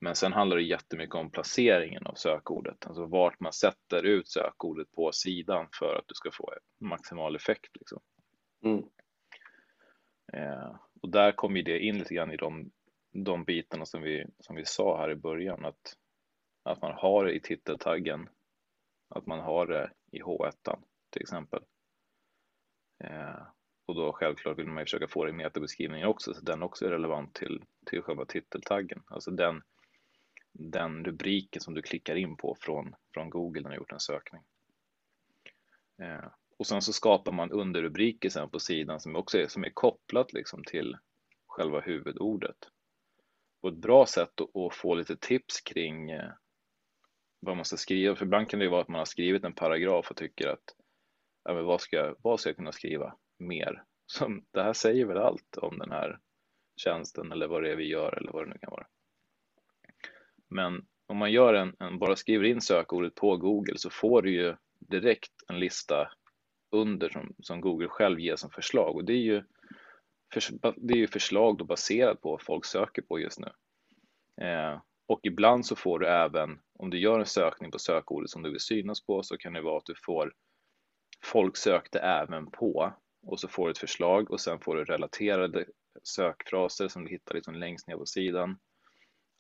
Men 0.00 0.14
sen 0.14 0.32
handlar 0.32 0.56
det 0.56 0.62
jättemycket 0.62 1.14
om 1.14 1.30
placeringen 1.30 2.06
av 2.06 2.14
sökordet, 2.14 2.86
alltså 2.86 3.06
vart 3.06 3.40
man 3.40 3.52
sätter 3.52 4.02
ut 4.02 4.28
sökordet 4.28 4.92
på 4.92 5.12
sidan 5.12 5.68
för 5.72 5.94
att 5.98 6.08
du 6.08 6.14
ska 6.14 6.30
få 6.32 6.54
maximal 6.80 7.36
effekt. 7.36 7.76
Liksom. 7.76 8.00
Mm. 8.64 8.84
Eh, 10.32 10.76
och 11.02 11.10
där 11.10 11.32
kommer 11.32 11.62
det 11.62 11.78
in 11.78 11.98
lite 11.98 12.14
grann 12.14 12.32
i 12.32 12.36
de, 12.36 12.70
de 13.12 13.44
bitarna 13.44 13.86
som 13.86 14.02
vi, 14.02 14.26
som 14.38 14.56
vi 14.56 14.64
sa 14.64 15.00
här 15.00 15.10
i 15.10 15.16
början, 15.16 15.64
att, 15.64 15.96
att 16.62 16.82
man 16.82 16.92
har 16.94 17.24
det 17.24 17.32
i 17.32 17.40
titeltaggen, 17.40 18.28
att 19.08 19.26
man 19.26 19.40
har 19.40 19.66
det 19.66 19.90
i 20.10 20.22
H1 20.22 20.78
till 21.10 21.22
exempel. 21.22 21.62
Eh, 23.04 23.42
och 23.86 23.94
då 23.94 24.12
självklart 24.12 24.58
vill 24.58 24.66
man 24.66 24.78
ju 24.78 24.84
försöka 24.84 25.08
få 25.08 25.24
det 25.24 25.30
i 25.30 25.34
metabeskrivningen 25.34 26.08
också, 26.08 26.34
så 26.34 26.40
den 26.40 26.62
också 26.62 26.86
är 26.86 26.90
relevant 26.90 27.34
till, 27.34 27.64
till 27.86 28.02
själva 28.02 28.24
titeltaggen, 28.24 29.02
alltså 29.06 29.30
den 29.30 29.62
den 30.58 31.04
rubriken 31.04 31.62
som 31.62 31.74
du 31.74 31.82
klickar 31.82 32.16
in 32.16 32.36
på 32.36 32.56
från, 32.60 32.94
från 33.14 33.30
Google 33.30 33.62
när 33.62 33.70
du 33.70 33.76
gjort 33.76 33.92
en 33.92 34.00
sökning. 34.00 34.42
Eh, 36.02 36.30
och 36.58 36.66
sen 36.66 36.82
så 36.82 36.92
skapar 36.92 37.32
man 37.32 37.52
underrubriker 37.52 38.28
sen 38.28 38.50
på 38.50 38.58
sidan 38.58 39.00
som 39.00 39.16
också 39.16 39.38
är, 39.38 39.46
som 39.48 39.64
är 39.64 39.70
kopplat 39.70 40.32
liksom 40.32 40.64
till 40.64 40.96
själva 41.46 41.80
huvudordet. 41.80 42.56
Och 43.60 43.68
ett 43.68 43.78
bra 43.78 44.06
sätt 44.06 44.40
att, 44.40 44.56
att 44.56 44.74
få 44.74 44.94
lite 44.94 45.16
tips 45.16 45.60
kring 45.60 46.10
eh, 46.10 46.32
vad 47.40 47.56
man 47.56 47.64
ska 47.64 47.76
skriva, 47.76 48.16
för 48.16 48.24
ibland 48.24 48.48
kan 48.48 48.58
det 48.58 48.64
ju 48.64 48.70
vara 48.70 48.82
att 48.82 48.88
man 48.88 48.98
har 48.98 49.04
skrivit 49.04 49.44
en 49.44 49.54
paragraf 49.54 50.10
och 50.10 50.16
tycker 50.16 50.48
att 50.48 50.74
ja, 51.44 51.54
men 51.54 51.64
vad, 51.64 51.80
ska, 51.80 52.14
vad 52.22 52.40
ska 52.40 52.48
jag 52.48 52.56
kunna 52.56 52.72
skriva 52.72 53.16
mer? 53.38 53.84
Som, 54.06 54.44
det 54.50 54.62
här 54.62 54.72
säger 54.72 55.06
väl 55.06 55.18
allt 55.18 55.56
om 55.56 55.78
den 55.78 55.90
här 55.90 56.18
tjänsten 56.76 57.32
eller 57.32 57.46
vad 57.46 57.62
det 57.62 57.72
är 57.72 57.76
vi 57.76 57.88
gör 57.88 58.18
eller 58.18 58.32
vad 58.32 58.46
det 58.46 58.50
nu 58.50 58.58
kan 58.58 58.70
vara. 58.70 58.86
Men 60.48 60.86
om 61.06 61.16
man 61.16 61.32
gör 61.32 61.54
en, 61.54 61.76
en, 61.78 61.98
bara 61.98 62.16
skriver 62.16 62.44
in 62.44 62.60
sökordet 62.60 63.14
på 63.14 63.36
Google 63.36 63.78
så 63.78 63.90
får 63.90 64.22
du 64.22 64.30
ju 64.30 64.56
direkt 64.78 65.32
en 65.48 65.60
lista 65.60 66.10
under 66.70 67.08
som, 67.08 67.34
som 67.42 67.60
Google 67.60 67.88
själv 67.88 68.20
ger 68.20 68.36
som 68.36 68.50
förslag 68.50 68.96
och 68.96 69.04
det 69.04 69.12
är 69.12 69.22
ju, 69.22 69.42
för, 70.32 70.42
det 70.76 70.94
är 70.94 70.98
ju 70.98 71.08
förslag 71.08 71.58
då 71.58 71.64
baserat 71.64 72.20
på 72.20 72.30
vad 72.30 72.42
folk 72.42 72.64
söker 72.64 73.02
på 73.02 73.18
just 73.18 73.38
nu. 73.40 73.48
Eh, 74.44 74.80
och 75.06 75.20
ibland 75.22 75.66
så 75.66 75.76
får 75.76 75.98
du 75.98 76.06
även, 76.06 76.60
om 76.78 76.90
du 76.90 76.98
gör 76.98 77.18
en 77.18 77.26
sökning 77.26 77.70
på 77.70 77.78
sökordet 77.78 78.30
som 78.30 78.42
du 78.42 78.50
vill 78.50 78.60
synas 78.60 79.06
på 79.06 79.22
så 79.22 79.36
kan 79.36 79.52
det 79.52 79.62
vara 79.62 79.78
att 79.78 79.86
du 79.86 79.94
får 79.94 80.32
folk 81.24 81.56
sökte 81.56 81.98
även 81.98 82.50
på 82.50 82.92
och 83.26 83.40
så 83.40 83.48
får 83.48 83.64
du 83.64 83.70
ett 83.70 83.78
förslag 83.78 84.30
och 84.30 84.40
sen 84.40 84.60
får 84.60 84.76
du 84.76 84.84
relaterade 84.84 85.66
sökfraser 86.02 86.88
som 86.88 87.04
du 87.04 87.10
hittar 87.10 87.34
liksom 87.34 87.54
längst 87.54 87.88
ner 87.88 87.96
på 87.96 88.06
sidan 88.06 88.58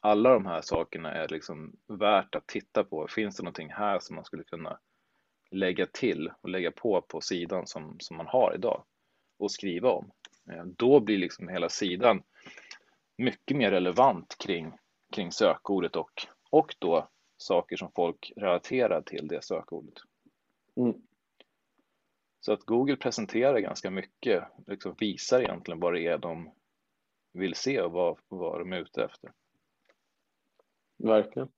alla 0.00 0.32
de 0.32 0.46
här 0.46 0.60
sakerna 0.60 1.12
är 1.12 1.28
liksom 1.28 1.76
värt 1.86 2.34
att 2.34 2.46
titta 2.46 2.84
på. 2.84 3.08
Finns 3.08 3.36
det 3.36 3.42
någonting 3.42 3.70
här 3.70 3.98
som 3.98 4.16
man 4.16 4.24
skulle 4.24 4.44
kunna 4.44 4.78
lägga 5.50 5.86
till 5.86 6.32
och 6.40 6.48
lägga 6.48 6.70
på 6.70 7.02
på 7.02 7.20
sidan 7.20 7.66
som, 7.66 7.96
som 8.00 8.16
man 8.16 8.26
har 8.26 8.54
idag 8.54 8.84
och 9.38 9.52
skriva 9.52 9.90
om? 9.90 10.10
Eh, 10.50 10.64
då 10.64 11.00
blir 11.00 11.18
liksom 11.18 11.48
hela 11.48 11.68
sidan 11.68 12.22
mycket 13.18 13.56
mer 13.56 13.70
relevant 13.70 14.36
kring, 14.38 14.72
kring 15.14 15.32
sökordet 15.32 15.96
och, 15.96 16.12
och 16.50 16.74
då 16.78 17.08
saker 17.36 17.76
som 17.76 17.92
folk 17.94 18.32
relaterar 18.36 19.02
till 19.02 19.28
det 19.28 19.44
sökordet. 19.44 19.94
Mm. 20.76 20.94
Så 22.40 22.52
att 22.52 22.62
Google 22.62 22.96
presenterar 22.96 23.58
ganska 23.58 23.90
mycket, 23.90 24.44
liksom 24.66 24.94
visar 24.98 25.40
egentligen 25.40 25.80
vad 25.80 25.94
det 25.94 26.06
är 26.06 26.18
de 26.18 26.54
vill 27.32 27.54
se 27.54 27.80
och 27.80 27.92
vad, 27.92 28.18
vad 28.28 28.60
de 28.60 28.72
är 28.72 28.80
ute 28.80 29.04
efter. 29.04 29.32
Verkligen. 30.98 31.48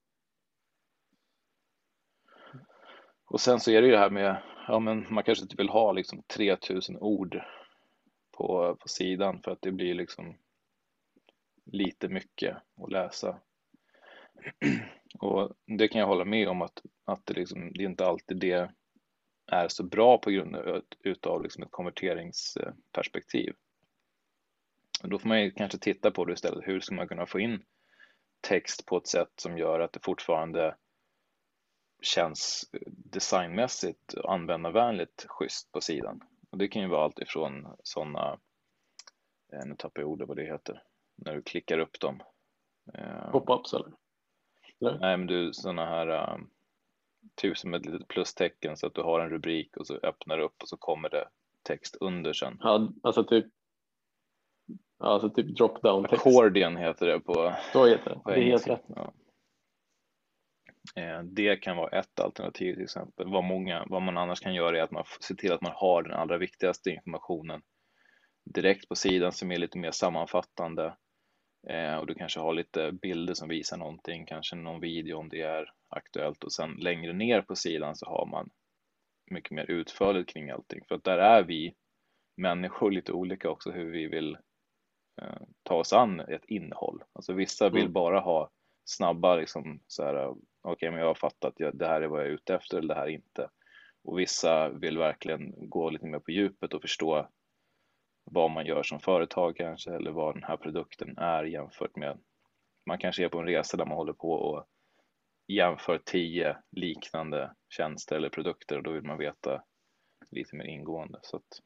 Och 3.25 3.40
sen 3.40 3.61
så 3.61 3.70
är 3.70 3.80
det 3.80 3.87
ju 3.87 3.92
det 3.92 3.99
här 3.99 4.11
med, 4.11 4.42
ja 4.68 4.78
men 4.78 5.06
man 5.11 5.25
kanske 5.25 5.44
inte 5.44 5.56
vill 5.56 5.68
ha 5.68 5.92
liksom 5.92 6.23
3000 6.23 6.97
ord 6.97 7.42
på, 8.37 8.76
på 8.80 8.88
sidan 8.88 9.42
för 9.42 9.50
att 9.50 9.62
det 9.62 9.73
blir 9.73 9.94
liksom 9.94 10.37
lite 11.64 12.09
mycket 12.09 12.56
att 12.82 12.92
läsa. 12.92 13.40
Och 15.18 15.52
det 15.78 15.88
kan 15.88 16.00
jag 16.00 16.09
hålla 16.09 16.25
med 16.25 16.49
om 16.49 16.62
att, 16.62 16.82
att 17.04 17.26
det, 17.26 17.35
liksom, 17.35 17.73
det 17.73 17.82
är 17.82 17.88
inte 17.88 18.06
alltid 18.06 18.37
det 18.37 18.70
är 19.47 19.68
så 19.68 19.85
bra 19.85 20.18
på 20.18 20.30
grund 20.30 20.56
utav 21.00 21.42
liksom 21.42 21.62
ett 21.62 21.70
konverteringsperspektiv. 21.70 23.54
Då 25.02 25.18
får 25.18 25.28
man 25.28 25.42
ju 25.42 25.50
kanske 25.50 25.78
titta 25.78 26.11
på 26.11 26.25
det 26.25 26.32
istället. 26.32 26.68
Hur 26.68 26.80
ska 26.80 26.94
man 26.94 27.09
kunna 27.09 27.26
få 27.26 27.40
in 27.40 27.62
text 28.40 28.87
på 28.87 28.97
ett 28.97 29.06
sätt 29.06 29.32
som 29.37 29.59
gör 29.59 29.80
att 29.80 29.92
det 29.92 30.04
fortfarande 30.04 30.76
känns 32.02 32.70
designmässigt 32.88 34.12
och 34.12 34.32
användarvänligt 34.32 35.26
schysst 35.28 35.73
på 35.73 35.80
sidan. 35.80 36.20
Och 36.50 36.59
det 36.59 36.68
kan 36.68 36.82
ju 36.82 36.88
vara 36.88 37.04
allt 37.04 37.18
ifrån 37.18 37.76
sådana, 37.82 38.38
eh, 39.52 39.64
nu 39.66 39.75
tappar 39.78 40.02
jag 40.02 40.11
ordet 40.11 40.28
vad 40.28 40.37
det 40.37 40.44
heter, 40.44 40.82
när 41.16 41.35
du 41.35 41.42
klickar 41.42 41.78
upp 41.78 42.00
dem. 42.00 42.23
Eh, 42.94 43.30
Pop-ups 43.30 43.75
eller? 43.75 43.92
eller? 44.80 44.99
Nej, 44.99 45.16
men 45.16 45.26
du 45.26 45.52
sådana 45.52 45.87
här 45.87 46.35
um, 46.35 46.50
tusen 47.42 47.70
med 47.70 47.80
ett 47.80 47.87
litet 47.87 48.09
plustecken 48.09 48.76
så 48.76 48.87
att 48.87 48.94
du 48.94 49.02
har 49.02 49.20
en 49.20 49.30
rubrik 49.30 49.76
och 49.76 49.87
så 49.87 49.94
öppnar 49.94 50.37
du 50.37 50.44
upp 50.44 50.62
och 50.62 50.68
så 50.68 50.76
kommer 50.76 51.09
det 51.09 51.28
text 51.62 51.97
under 52.00 52.32
sen. 52.32 52.56
Ja, 52.61 52.92
alltså 53.02 53.25
typ 53.25 53.47
Alltså 54.98 55.30
typ 55.30 55.56
drop 55.56 55.82
down 55.82 56.04
text. 56.04 56.26
Accordion 56.26 56.76
heter 56.76 57.06
det 57.06 57.20
på, 57.20 57.54
Så 57.72 57.86
heter 57.86 58.10
det. 58.10 58.20
det 58.24 58.40
är 58.40 58.44
helt 58.44 58.68
rätt. 58.68 58.84
Ja. 58.88 59.12
Eh, 60.96 61.22
det 61.22 61.56
kan 61.56 61.76
vara 61.76 61.98
ett 61.98 62.20
alternativ 62.20 62.74
till 62.74 62.82
exempel. 62.82 63.28
Vad, 63.28 63.44
många, 63.44 63.84
vad 63.86 64.02
man 64.02 64.18
annars 64.18 64.40
kan 64.40 64.54
göra 64.54 64.78
är 64.78 64.82
att 64.82 64.90
man 64.90 65.04
ser 65.20 65.34
till 65.34 65.52
att 65.52 65.60
man 65.60 65.72
har 65.74 66.02
den 66.02 66.12
allra 66.12 66.38
viktigaste 66.38 66.90
informationen 66.90 67.62
direkt 68.54 68.88
på 68.88 68.94
sidan 68.94 69.32
som 69.32 69.52
är 69.52 69.58
lite 69.58 69.78
mer 69.78 69.90
sammanfattande. 69.90 70.96
Eh, 71.68 71.96
och 71.96 72.06
du 72.06 72.14
kanske 72.14 72.40
har 72.40 72.54
lite 72.54 72.92
bilder 72.92 73.34
som 73.34 73.48
visar 73.48 73.76
någonting, 73.76 74.26
kanske 74.26 74.56
någon 74.56 74.80
video 74.80 75.18
om 75.18 75.28
det 75.28 75.40
är 75.40 75.72
aktuellt 75.88 76.44
och 76.44 76.52
sen 76.52 76.70
längre 76.70 77.12
ner 77.12 77.42
på 77.42 77.56
sidan 77.56 77.96
så 77.96 78.06
har 78.06 78.26
man 78.26 78.50
mycket 79.30 79.50
mer 79.50 79.70
utförligt 79.70 80.32
kring 80.32 80.50
allting. 80.50 80.80
För 80.88 80.94
att 80.94 81.04
där 81.04 81.18
är 81.18 81.42
vi 81.42 81.74
människor 82.36 82.90
lite 82.90 83.12
olika 83.12 83.50
också 83.50 83.70
hur 83.70 83.90
vi 83.92 84.06
vill 84.06 84.36
ta 85.62 85.74
oss 85.74 85.92
an 85.92 86.20
ett 86.20 86.44
innehåll. 86.44 87.02
Alltså 87.12 87.32
vissa 87.32 87.68
vill 87.68 87.82
mm. 87.82 87.92
bara 87.92 88.20
ha 88.20 88.50
snabba 88.84 89.36
liksom 89.36 89.80
så 89.86 90.04
här, 90.04 90.28
okej, 90.28 90.42
okay, 90.62 90.90
men 90.90 91.00
jag 91.00 91.06
har 91.06 91.14
fattat, 91.14 91.54
det 91.72 91.86
här 91.86 92.02
är 92.02 92.06
vad 92.06 92.20
jag 92.20 92.26
är 92.26 92.32
ute 92.32 92.54
efter 92.54 92.78
eller 92.78 92.94
det 92.94 93.00
här 93.00 93.06
är 93.06 93.12
inte. 93.12 93.48
Och 94.04 94.18
vissa 94.18 94.68
vill 94.68 94.98
verkligen 94.98 95.68
gå 95.68 95.90
lite 95.90 96.06
mer 96.06 96.18
på 96.18 96.30
djupet 96.30 96.74
och 96.74 96.82
förstå 96.82 97.28
vad 98.24 98.50
man 98.50 98.66
gör 98.66 98.82
som 98.82 99.00
företag 99.00 99.56
kanske 99.56 99.94
eller 99.94 100.10
vad 100.10 100.34
den 100.34 100.44
här 100.44 100.56
produkten 100.56 101.18
är 101.18 101.44
jämfört 101.44 101.96
med 101.96 102.18
man 102.86 102.98
kanske 102.98 103.24
är 103.24 103.28
på 103.28 103.38
en 103.38 103.46
resa 103.46 103.76
där 103.76 103.86
man 103.86 103.96
håller 103.96 104.12
på 104.12 104.32
och 104.32 104.66
jämför 105.48 105.98
tio 105.98 106.56
liknande 106.70 107.54
tjänster 107.68 108.16
eller 108.16 108.28
produkter 108.28 108.76
och 108.76 108.82
då 108.82 108.90
vill 108.90 109.02
man 109.02 109.18
veta 109.18 109.62
lite 110.30 110.56
mer 110.56 110.64
ingående. 110.64 111.18
Så 111.22 111.36
att 111.36 111.60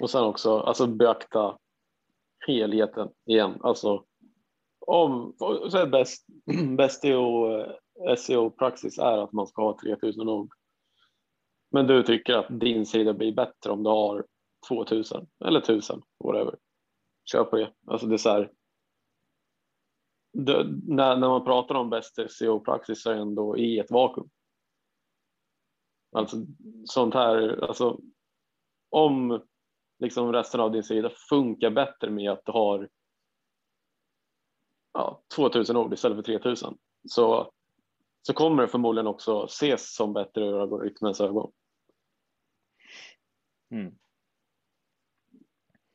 och 0.00 0.10
sen 0.10 0.24
också 0.24 0.58
alltså 0.58 0.86
beakta 0.86 1.58
helheten 2.46 3.08
igen. 3.26 3.58
Alltså 3.60 4.04
om 4.86 5.34
så 5.70 5.78
är 5.78 5.86
bäst, 5.86 6.26
bäst 6.76 7.04
eh, 7.04 8.16
SEO-praxis 8.16 8.98
är 8.98 9.18
att 9.18 9.32
man 9.32 9.46
ska 9.46 9.62
ha 9.62 9.78
3000 9.80 10.28
ord. 10.28 10.52
Men 11.70 11.86
du 11.86 12.02
tycker 12.02 12.34
att 12.34 12.60
din 12.60 12.86
sida 12.86 13.14
blir 13.14 13.32
bättre 13.32 13.70
om 13.70 13.82
du 13.82 13.90
har 13.90 14.26
2000 14.68 15.26
eller 15.44 15.60
1000, 15.60 16.02
whatever. 16.24 16.56
Kör 17.24 17.44
på 17.44 17.56
det. 17.56 17.72
Alltså 17.86 18.06
det 18.06 18.14
är 18.14 18.18
så 18.18 18.30
här. 18.30 18.52
Det, 20.32 20.64
när, 20.86 21.16
när 21.16 21.28
man 21.28 21.44
pratar 21.44 21.74
om 21.74 21.90
bäst 21.90 22.18
SEO-praxis 22.28 23.02
så 23.02 23.10
är 23.10 23.14
det 23.14 23.20
ändå 23.20 23.58
i 23.58 23.78
ett 23.78 23.90
vakuum. 23.90 24.30
Alltså 26.12 26.36
sånt 26.84 27.14
här, 27.14 27.64
alltså 27.64 28.00
om 28.90 29.42
liksom 30.00 30.32
resten 30.32 30.60
av 30.60 30.72
din 30.72 30.82
sida 30.82 31.10
funkar 31.28 31.70
bättre 31.70 32.10
med 32.10 32.30
att 32.30 32.44
du 32.44 32.52
har 32.52 32.88
ja, 34.92 35.22
2000 35.36 35.76
ord 35.76 35.92
istället 35.92 36.16
för 36.16 36.22
3000 36.22 36.78
så, 37.08 37.52
så 38.22 38.32
kommer 38.32 38.62
det 38.62 38.68
förmodligen 38.68 39.06
också 39.06 39.44
ses 39.44 39.94
som 39.94 40.12
bättre 40.12 40.44
ur 40.44 40.62
algoritmens 40.62 41.20
ögon. 41.20 41.52
Mm. 43.70 43.94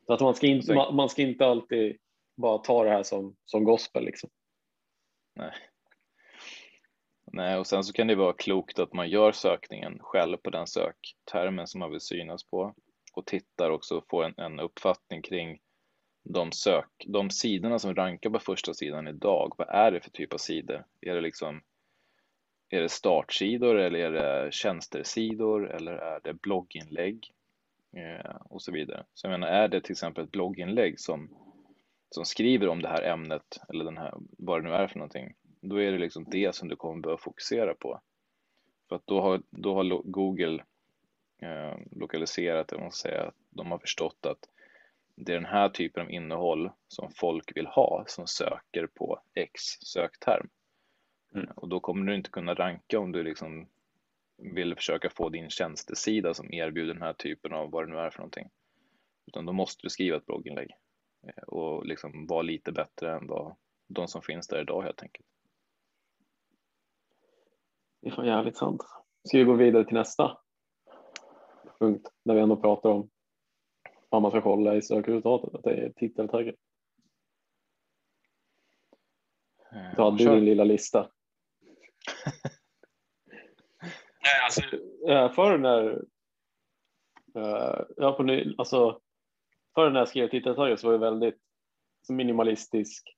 Så 0.06 0.14
att 0.14 0.22
man 0.22 0.36
ska, 0.36 0.48
inte, 0.48 0.76
man, 0.76 0.96
man, 0.96 1.10
ska 1.10 1.22
inte 1.22 1.46
alltid 1.46 1.98
bara 2.36 2.58
ta 2.58 2.84
det 2.84 2.90
här 2.90 3.04
som, 3.04 3.36
som 3.46 3.64
gospel 3.64 4.06
liksom. 4.06 4.30
Nej. 5.36 5.54
Nej, 7.32 7.58
och 7.58 7.68
sen 7.68 7.84
så 7.84 7.94
kan 7.94 8.08
det 8.08 8.16
vara 8.16 8.34
klokt 8.34 8.80
att 8.80 8.94
man 8.94 9.10
gör 9.10 9.32
sökningen 9.32 10.00
själv 10.00 10.38
på 10.38 10.50
den 10.50 10.68
söktermen 10.68 11.68
som 11.68 11.80
man 11.80 11.92
vill 11.92 12.02
synas 12.02 12.44
på 12.44 12.76
och 13.18 13.26
tittar 13.26 13.70
också 13.70 13.98
och 13.98 14.08
får 14.10 14.24
en, 14.24 14.34
en 14.38 14.60
uppfattning 14.60 15.22
kring 15.22 15.60
de, 16.24 16.52
sök, 16.52 17.06
de 17.08 17.30
sidorna 17.30 17.80
som 17.80 17.96
rankar 17.96 18.30
på 18.30 18.40
första 18.40 18.74
sidan 18.74 19.08
idag. 19.08 19.54
Vad 19.58 19.70
är 19.70 19.92
det 19.92 20.02
för 20.02 20.10
typ 20.10 20.34
av 20.34 20.38
sidor? 20.38 20.86
Är 21.02 21.16
det 21.16 21.22
liksom 21.22 21.62
är 22.70 22.82
det 22.82 22.90
startsidor 22.90 23.80
eller 23.80 24.00
är 24.00 24.12
det 24.12 24.54
tjänstersidor 24.54 25.72
eller 25.72 25.94
är 25.94 26.20
det 26.24 26.34
blogginlägg 26.34 27.32
eh, 27.98 28.36
och 28.50 28.62
så 28.62 28.72
vidare. 28.72 29.06
Så 29.14 29.28
jag 29.28 29.32
menar, 29.32 29.48
är 29.48 29.68
det 29.68 29.82
till 29.82 29.92
exempel 29.92 30.24
ett 30.24 30.32
blogginlägg 30.32 31.00
som, 31.00 31.30
som 32.10 32.26
skriver 32.26 32.68
om 32.68 32.82
det 32.82 32.90
här 32.90 33.04
ämnet 33.04 33.60
eller 33.70 33.86
den 33.86 33.98
här, 33.98 34.14
vad 34.38 34.64
det 34.64 34.70
nu 34.70 34.76
är 34.76 34.88
för 34.88 35.00
någonting, 35.00 35.34
då 35.62 35.82
är 35.82 35.92
det 35.92 35.98
liksom 35.98 36.26
det 36.32 36.56
som 36.56 36.68
du 36.68 36.76
kommer 36.76 37.02
behöva 37.02 37.18
fokusera 37.18 37.74
på. 37.74 38.02
För 38.90 38.96
att 38.96 39.08
då 39.08 39.22
har, 39.22 39.42
då 39.50 39.76
har 39.76 39.84
Google 40.04 40.64
eh, 41.46 41.78
lokaliserat, 41.92 42.72
jag 42.72 42.82
måste 42.82 43.10
säga, 43.10 43.24
att 43.24 43.36
de 43.50 43.72
har 43.72 43.80
förstått 43.80 44.26
att 44.26 44.50
det 45.16 45.32
är 45.32 45.36
den 45.36 45.46
här 45.46 45.70
typen 45.70 46.04
av 46.04 46.12
innehåll 46.12 46.72
som 46.88 47.12
folk 47.12 47.58
vill 47.58 47.68
ha 47.68 48.04
som 48.08 48.28
söker 48.28 48.88
på 48.88 49.22
X 49.34 49.62
sökterm. 49.82 50.50
Mm. 51.34 51.48
Och 51.56 51.70
då 51.70 51.80
kommer 51.80 52.06
du 52.06 52.16
inte 52.16 52.30
kunna 52.30 52.54
ranka 52.54 53.00
om 53.00 53.12
du 53.12 53.24
liksom 53.24 53.68
vill 54.38 54.76
försöka 54.76 55.10
få 55.10 55.30
din 55.30 55.50
tjänstesida 55.50 56.34
som 56.34 56.54
erbjuder 56.54 56.94
den 56.94 57.04
här 57.04 57.14
typen 57.14 57.54
av 57.54 57.72
vad 57.72 57.88
det 57.88 57.94
nu 57.94 58.00
är 58.00 58.10
för 58.10 58.20
någonting. 58.20 58.50
Utan 59.26 59.46
då 59.46 59.54
måste 59.54 59.84
du 59.84 59.90
skriva 59.90 60.18
ett 60.18 60.26
blogginlägg 60.26 60.72
eh, 61.28 61.44
och 61.44 61.86
liksom 61.86 62.28
vara 62.28 62.42
lite 62.42 62.72
bättre 62.72 63.16
än 63.16 63.28
vad 63.28 63.56
de 63.88 64.08
som 64.08 64.22
finns 64.22 64.48
där 64.48 64.62
idag 64.62 64.82
helt 64.84 65.02
enkelt. 65.02 65.28
Det 68.02 68.08
är 68.08 68.12
fan 68.12 68.26
jävligt 68.26 68.58
sant. 68.58 68.82
Ska 69.24 69.38
vi 69.38 69.44
gå 69.44 69.54
vidare 69.54 69.86
till 69.86 69.94
nästa 69.94 70.38
punkt 71.80 72.08
när 72.24 72.36
vi 72.36 72.42
ändå 72.42 72.56
pratar 72.56 72.90
om 72.90 73.10
vad 74.10 74.22
man 74.22 74.32
ska 74.32 74.42
kolla 74.42 74.76
i 74.76 74.82
sökresultatet, 74.82 75.56
att 75.56 75.64
det 75.64 75.74
är 75.74 75.90
titeltaggen. 75.90 76.56
Du 79.96 80.02
hade 80.02 80.24
ju 80.24 80.30
din 80.30 80.46
lilla 80.46 80.64
lista. 80.64 81.00
Nej, 84.22 84.44
alltså, 84.46 84.62
förr 85.36 85.58
när 85.58 85.92
uh, 87.38 87.86
jag 87.98 88.18
på 88.18 88.24
ny, 88.24 88.56
alltså, 88.58 89.02
förr 89.76 89.90
när 89.90 90.00
jag 90.00 90.08
skrev 90.08 90.30
titeltaget 90.30 90.80
så 90.80 90.88
var 90.88 90.94
jag 90.94 91.00
väldigt 91.00 91.42
minimalistisk 92.10 93.16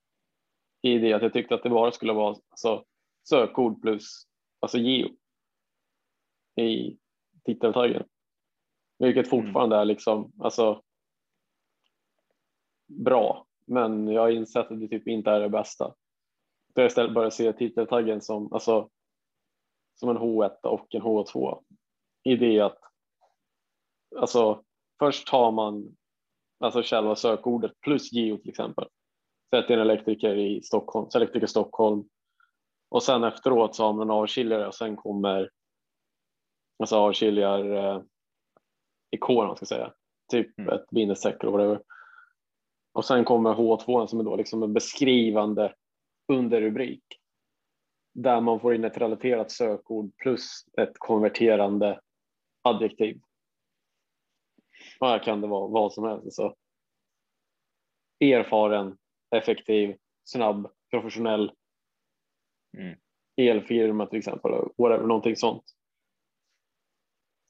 i 0.82 0.98
det 0.98 1.14
att 1.14 1.22
jag 1.22 1.34
tyckte 1.34 1.56
att 1.56 1.64
det 1.64 1.70
bara 1.70 1.92
skulle 1.92 2.14
vara 2.14 2.36
alltså, 2.50 2.86
sökord 3.30 3.82
plus 3.82 4.28
alltså 4.60 4.78
geo 4.78 5.10
i 6.56 6.98
titeltaggen. 7.46 8.04
Vilket 9.00 9.28
mm. 9.28 9.30
fortfarande 9.30 9.76
är 9.76 9.86
liksom 9.86 10.32
alltså 10.40 10.82
bra, 12.88 13.46
men 13.66 14.08
jag 14.08 14.22
har 14.22 14.30
insett 14.30 14.72
att 14.72 14.80
det 14.80 14.88
typ 14.88 15.08
inte 15.08 15.32
är 15.32 15.40
det 15.40 15.50
bästa. 15.50 15.94
Så 16.74 16.82
jag 16.82 16.88
istället 16.88 17.14
börjar 17.14 17.30
se 17.30 17.54
titeltaggen 17.54 18.22
som 18.22 18.54
alltså 18.54 18.90
som 19.96 20.10
en 20.10 20.18
H1 20.18 20.62
och 20.64 20.96
en 20.96 21.02
H2 21.02 21.64
i 22.24 22.36
det 22.36 22.60
att 22.60 22.80
alltså 24.16 24.64
först 25.00 25.28
tar 25.28 25.52
man 25.52 25.96
alltså 26.60 26.82
själva 26.84 27.16
sökordet 27.16 27.82
plus 27.82 28.12
geo 28.12 28.38
till 28.38 28.50
exempel. 28.50 28.88
Sätt 29.50 29.70
in 29.70 29.80
elektriker 29.80 30.36
i 30.36 30.62
Stockholm, 30.62 31.10
elektriker 31.16 31.48
Stockholm 31.48 32.10
och 32.90 33.04
sen 33.04 33.24
efteråt 33.24 33.76
så 33.76 33.84
har 33.84 33.94
man 33.94 34.02
en 34.02 34.12
avskiljare 34.12 34.68
och 34.68 34.76
sen 34.76 34.96
kommer 34.96 35.50
alltså 36.80 36.96
avskiljar 36.96 38.04
eh, 39.12 39.18
ikon 39.18 39.48
man 39.48 39.56
ska 39.56 39.66
säga, 39.66 39.94
typ 40.32 40.60
mm. 40.60 40.74
ett 40.74 40.90
bindestreck 40.90 41.44
eller 41.44 41.52
whatever. 41.52 41.82
Och 42.94 43.06
sen 43.06 43.26
kommer 43.26 43.54
H2 43.54 44.08
som 44.08 44.20
är 44.20 44.24
då 44.24 44.36
liksom 44.36 44.64
en 44.64 44.74
beskrivande 44.74 45.76
underrubrik 46.28 47.04
där 48.14 48.42
man 48.42 48.60
får 48.60 48.76
in 48.76 48.84
ett 48.84 48.98
relaterat 48.98 49.52
sökord 49.52 50.18
plus 50.18 50.66
ett 50.78 50.94
konverterande 50.98 52.00
adjektiv. 52.62 53.22
Och 55.00 55.08
här 55.08 55.24
kan 55.24 55.42
det 55.42 55.48
vara 55.48 55.68
vad 55.68 55.94
som 55.94 56.04
helst. 56.04 56.26
Alltså. 56.26 56.56
Erfaren, 58.20 58.98
effektiv, 59.36 59.98
snabb, 60.24 60.72
professionell. 60.92 61.52
Mm. 62.78 62.98
Elfirma 63.36 64.06
till 64.06 64.20
exempel, 64.20 64.52
whatever, 64.78 65.08
någonting 65.08 65.36
sånt. 65.36 65.64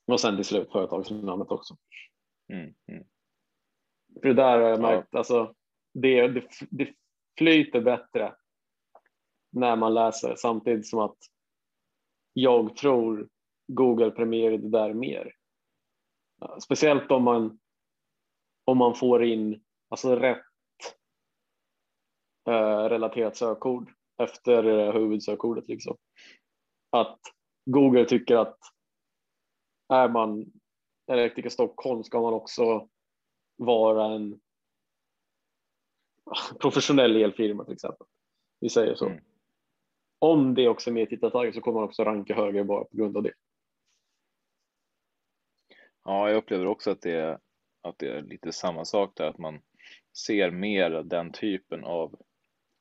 Och 0.07 0.19
sen 0.19 0.35
till 0.35 0.45
slut 0.45 0.71
företagsnamnet 0.71 1.51
också. 1.51 1.77
Mm. 2.53 2.73
Mm. 2.87 3.03
För 4.21 4.27
det 4.27 4.33
där 4.33 4.59
har 4.59 4.69
jag 4.69 4.81
märkt, 4.81 5.07
ja. 5.11 5.17
alltså, 5.17 5.55
det, 5.93 6.27
det, 6.27 6.47
det 6.69 6.93
flyter 7.37 7.81
bättre 7.81 8.35
när 9.51 9.75
man 9.75 9.93
läser 9.93 10.35
samtidigt 10.35 10.87
som 10.87 10.99
att 10.99 11.17
jag 12.33 12.75
tror 12.75 13.29
Google 13.67 14.11
premierar 14.11 14.57
det 14.57 14.69
där 14.69 14.93
mer. 14.93 15.33
Speciellt 16.59 17.11
om 17.11 17.23
man, 17.23 17.59
om 18.65 18.77
man 18.77 18.95
får 18.95 19.23
in 19.23 19.63
alltså 19.89 20.15
rätt 20.15 20.43
eh, 22.47 22.89
relaterat 22.89 23.37
sökord 23.37 23.91
efter 24.17 24.63
eh, 24.63 24.93
huvudsökordet. 24.93 25.67
Liksom. 25.67 25.97
Att 26.89 27.19
Google 27.65 28.05
tycker 28.05 28.35
att 28.35 28.57
är 29.89 30.09
man 30.09 30.45
elektriker 31.07 31.49
Stockholm 31.49 32.03
ska 32.03 32.21
man 32.21 32.33
också 32.33 32.87
vara 33.55 34.05
en 34.05 34.39
professionell 36.59 37.15
elfirma 37.15 37.63
till 37.63 37.73
exempel. 37.73 38.07
Vi 38.59 38.69
säger 38.69 38.95
så. 38.95 39.05
Mm 39.05 39.23
om 40.19 40.53
det 40.55 40.67
också 40.67 40.89
är 40.89 40.93
med 40.93 41.03
i 41.03 41.07
tittartaget 41.07 41.55
så 41.55 41.61
kommer 41.61 41.79
man 41.79 41.87
också 41.87 42.03
ranka 42.03 42.35
högre 42.35 42.63
bara 42.63 42.83
på 42.83 42.97
grund 42.97 43.17
av 43.17 43.23
det. 43.23 43.33
Ja, 46.03 46.29
jag 46.29 46.37
upplever 46.37 46.65
också 46.65 46.91
att 46.91 47.01
det 47.01 47.11
är, 47.11 47.39
att 47.81 47.99
det 47.99 48.07
är 48.07 48.21
lite 48.21 48.51
samma 48.51 48.85
sak 48.85 49.11
där, 49.15 49.25
att 49.25 49.37
man 49.37 49.61
ser 50.25 50.51
mer 50.51 50.89
den 50.89 51.31
typen 51.31 51.83
av, 51.83 52.21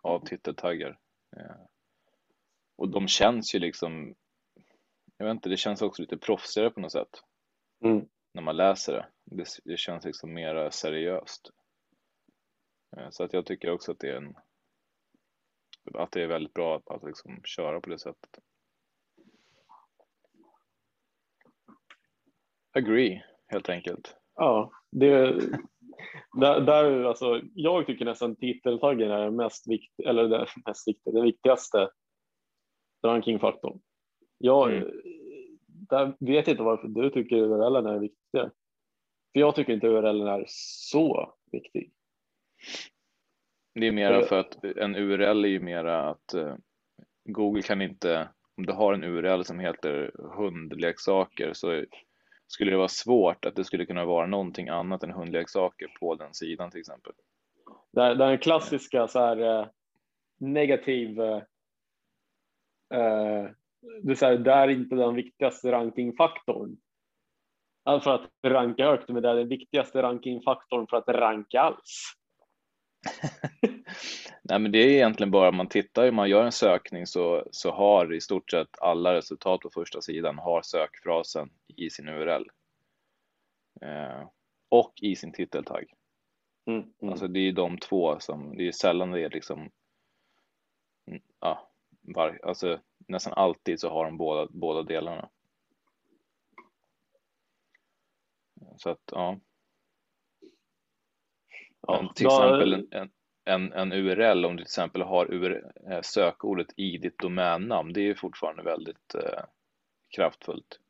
av 0.03 0.27
titeltaggar. 0.27 0.99
Eh, 1.37 1.67
och 2.77 2.89
de 2.89 3.09
känns 3.09 3.55
ju 3.55 3.59
liksom, 3.59 4.15
jag 5.19 5.27
vet 5.27 5.35
inte, 5.35 5.49
det 5.49 5.57
känns 5.57 5.83
också 5.83 6.03
lite 6.03 6.19
proffsigare 6.19 6.71
på 6.71 6.81
något 6.81 6.93
sätt. 6.93 7.23
Mm. 7.85 8.09
När 8.35 8.43
man 8.43 8.57
läser 8.57 8.93
det. 8.93 9.07
det. 9.25 9.47
det. 9.65 9.77
känns 9.77 10.05
liksom 10.05 10.35
mer 10.35 10.71
seriöst. 10.71 11.51
Eh, 12.97 13.09
så 13.11 13.25
att 13.25 13.33
jag 13.33 13.47
tycker 13.47 13.71
också 13.71 13.93
att 13.93 13.99
det 13.99 14.11
är 14.11 14.17
en, 14.17 14.35
att 15.95 16.13
det 16.13 16.23
är 16.23 16.27
väldigt 16.27 16.55
bra 16.55 16.77
att, 16.77 16.91
att 16.91 17.03
liksom 17.03 17.41
köra 17.45 17.81
på 17.81 17.91
det 17.91 17.99
sättet. 17.99 18.31
Agree, 22.73 23.23
helt 23.47 23.69
enkelt. 23.69 24.17
Ja, 24.35 24.71
det, 24.91 25.41
där, 26.41 26.61
där, 26.61 27.05
alltså, 27.05 27.41
jag 27.55 27.87
tycker 27.87 28.05
nästan 28.05 28.37
titeltaggen 28.37 29.11
är 29.11 29.31
mest 29.31 29.69
viktiga, 29.69 30.09
eller 30.09 30.29
det 30.29 30.47
mest 30.67 30.89
viktiga, 30.89 31.13
den 31.13 31.25
viktigaste 31.25 31.91
rankingfaktorn. 33.07 33.81
Jag 34.39 34.73
mm. 34.73 34.91
där 35.67 36.17
vet 36.21 36.49
inte 36.49 36.63
varför 36.63 36.89
du 36.89 37.11
tycker 37.11 37.37
URLen 37.37 37.87
är 37.87 37.99
viktig. 37.99 38.41
För 39.33 39.41
jag 39.41 39.55
tycker 39.55 39.73
inte 39.73 39.87
URLen 39.87 40.27
är 40.27 40.45
så 40.49 41.35
viktig. 41.53 41.93
Det 43.75 43.87
är 43.87 43.93
mera 43.93 44.23
för 44.23 44.41
att 44.41 44.65
en 44.65 44.97
URL 44.97 45.45
är 45.45 45.49
ju 45.49 45.61
mera 45.61 46.11
att 46.11 46.35
uh, 46.35 46.55
Google 47.25 47.63
kan 47.63 47.83
inte, 47.83 48.29
om 48.57 48.67
du 48.67 48.73
har 48.73 48.95
en 48.95 49.05
URL 49.05 49.43
som 49.43 49.59
heter 49.59 50.13
hundleksaker 50.37 51.53
så 51.53 51.85
skulle 52.47 52.71
det 52.71 52.77
vara 52.77 52.89
svårt 52.89 53.45
att 53.45 53.57
det 53.57 53.65
skulle 53.65 53.87
kunna 53.87 54.05
vara 54.05 54.27
någonting 54.27 54.69
annat 54.69 55.03
än 55.03 55.11
hundleksaker 55.11 55.89
på 56.01 56.15
den 56.15 56.35
sidan 56.35 56.71
till 56.71 56.81
exempel. 56.81 57.13
Den 57.93 58.39
klassiska 58.39 59.09
så 59.09 59.19
här 59.19 59.61
uh, 59.61 59.67
negativ, 60.39 61.21
uh, 61.21 61.43
det, 64.03 64.23
är 64.23 64.27
här, 64.27 64.39
det 64.39 64.53
är 64.53 64.69
inte 64.69 64.95
den 64.95 65.15
viktigaste 65.15 65.73
rankingfaktorn. 65.73 66.77
För 67.85 68.15
att 68.15 68.31
ranka 68.47 68.85
högt, 68.85 69.09
men 69.09 69.23
det 69.23 69.29
är 69.29 69.35
den 69.35 69.49
viktigaste 69.49 70.03
rankingfaktorn 70.03 70.87
för 70.87 70.97
att 70.97 71.09
ranka 71.09 71.61
alls. 71.61 72.13
Nej, 74.43 74.59
men 74.59 74.73
det 74.73 74.79
är 74.79 74.89
egentligen 74.89 75.31
bara 75.31 75.53
man 75.53 75.69
tittar, 75.69 76.11
man 76.11 76.29
gör 76.29 76.45
en 76.45 76.53
sökning 76.53 77.07
så, 77.07 77.49
så 77.51 77.71
har 77.71 78.15
i 78.15 78.21
stort 78.21 78.51
sett 78.51 78.81
alla 78.81 79.15
resultat 79.15 79.61
på 79.61 79.71
första 79.71 80.01
sidan 80.01 80.39
har 80.39 80.63
sökfrasen 80.63 81.51
i 81.77 81.91
sin 81.91 82.09
URL. 82.09 82.45
Eh, 83.81 84.29
och 84.69 84.93
i 85.03 85.17
sin 85.17 85.33
titeltagg. 85.33 85.93
Mm, 86.67 86.83
mm. 87.03 87.13
Alltså 87.13 87.29
det 87.29 87.41
är 87.41 87.53
de 87.53 87.79
två 87.79 88.19
som, 88.21 88.57
det 88.57 88.69
är 88.69 88.73
sällan 88.73 89.11
det 89.11 89.21
är 89.21 89.31
liksom, 89.31 89.71
ja, 91.41 91.71
var, 92.01 92.41
alltså 92.43 92.81
nästan 93.09 93.33
alltid 93.33 93.81
så 93.81 93.89
har 93.89 94.05
de 94.05 94.17
båda, 94.17 94.49
båda 94.51 94.83
delarna. 94.83 95.29
Så 98.77 98.91
att 98.91 99.03
ja. 99.13 99.41
ja 101.81 102.13
till 102.15 102.25
då... 102.25 102.31
exempel 102.31 102.89
en, 102.91 103.11
en, 103.45 103.73
en, 103.73 103.93
URL, 103.93 104.45
om 104.45 104.57
du 104.57 104.63
till 104.63 104.69
exempel 104.69 105.03
har 105.03 105.33
URL, 105.33 105.65
eh, 105.91 106.01
sökordet 106.03 106.67
i 106.77 106.99
ditt 106.99 107.19
domännamn, 107.19 107.93
det 107.93 108.01
är 108.01 108.15
fortfarande 108.15 108.63
väldigt 108.63 109.15
eh, 109.15 109.45
kraftfullt. 110.17 110.81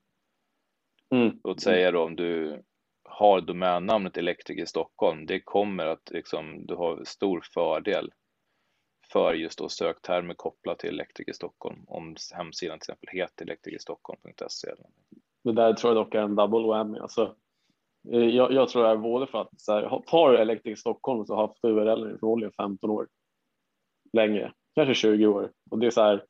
Mm. 1.11 1.41
Låt 1.45 1.61
säga 1.61 1.91
då 1.91 2.05
om 2.05 2.17
du 2.17 2.63
har 3.05 3.41
domännamnet 3.41 4.17
Elektriker 4.17 4.67
Stockholm, 4.67 5.27
det 5.27 5.41
kommer 5.41 5.87
att 5.87 6.11
liksom, 6.11 6.67
du 6.67 6.75
har 6.75 7.05
stor 7.05 7.45
fördel 7.55 8.13
för 9.13 9.35
just 9.35 9.59
då 9.59 9.69
söktermer 9.69 10.35
kopplat 10.35 10.79
till 10.79 10.91
Elektriker 10.91 11.33
Stockholm 11.33 11.85
om 11.87 12.17
hemsidan 12.35 12.79
till 12.79 12.91
exempel 12.91 13.09
heter 13.13 13.45
elektrikerstockholm.se. 13.45 14.69
Det 15.45 15.53
där 15.53 15.73
tror 15.73 15.95
jag 15.95 16.05
dock 16.05 16.15
är 16.15 16.23
en 16.23 16.37
double 16.37 16.67
whammy. 16.67 16.99
Alltså, 16.99 17.35
eh, 18.13 18.21
jag, 18.21 18.53
jag 18.53 18.69
tror 18.69 18.83
det 18.83 18.89
är 18.89 18.97
både 18.97 19.27
för 19.27 19.41
att 19.41 19.61
så 19.61 19.73
här, 19.73 20.03
tar 20.07 20.33
Elektriker 20.35 20.77
Stockholm 20.77 21.27
så 21.27 21.35
har 21.35 21.47
haft 21.47 21.65
URL 21.65 22.15
i 22.15 22.19
förmodligen 22.19 22.53
15 22.53 22.91
år 22.91 23.09
längre, 24.13 24.53
kanske 24.75 24.95
20 24.95 25.27
år 25.27 25.53
och 25.71 25.79
det 25.79 25.87
är 25.87 25.91
så 25.91 26.03
här. 26.03 26.25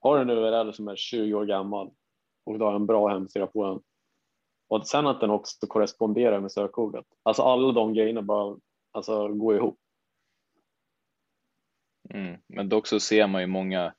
Har 0.00 0.16
du 0.16 0.22
en 0.22 0.30
URL 0.30 0.72
som 0.72 0.88
är 0.88 0.96
20 0.96 1.34
år 1.34 1.44
gammal 1.44 1.90
och 2.46 2.58
du 2.58 2.64
har 2.64 2.74
en 2.74 2.86
bra 2.86 3.08
hemsida 3.08 3.46
på 3.46 3.66
den 3.66 3.80
och 4.68 4.86
sen 4.86 5.06
att 5.06 5.20
den 5.20 5.30
också 5.30 5.66
korresponderar 5.66 6.40
med 6.40 6.52
sökordet. 6.52 7.04
Alltså 7.22 7.42
alla 7.42 7.72
de 7.72 7.94
grejerna 7.94 8.22
bara 8.22 8.56
alltså, 8.92 9.28
går 9.28 9.56
ihop. 9.56 9.78
Mm. 12.10 12.40
Men 12.46 12.68
dock 12.68 12.86
så 12.86 13.00
ser 13.00 13.26
man 13.26 13.40
ju 13.40 13.46
många, 13.46 13.94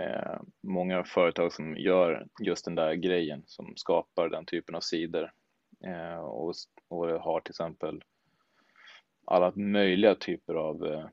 eh, 0.00 0.40
många 0.62 1.04
företag 1.04 1.52
som 1.52 1.76
gör 1.76 2.26
just 2.42 2.64
den 2.64 2.74
där 2.74 2.94
grejen 2.94 3.42
som 3.46 3.72
skapar 3.76 4.28
den 4.28 4.46
typen 4.46 4.74
av 4.74 4.80
sidor 4.80 5.32
eh, 5.86 6.18
och, 6.18 6.54
och 6.88 7.06
har 7.06 7.40
till 7.40 7.52
exempel 7.52 8.02
alla 9.26 9.52
möjliga 9.56 10.14
typer 10.14 10.54
av 10.54 10.86
eh, 10.86 11.06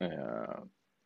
eh 0.00 0.58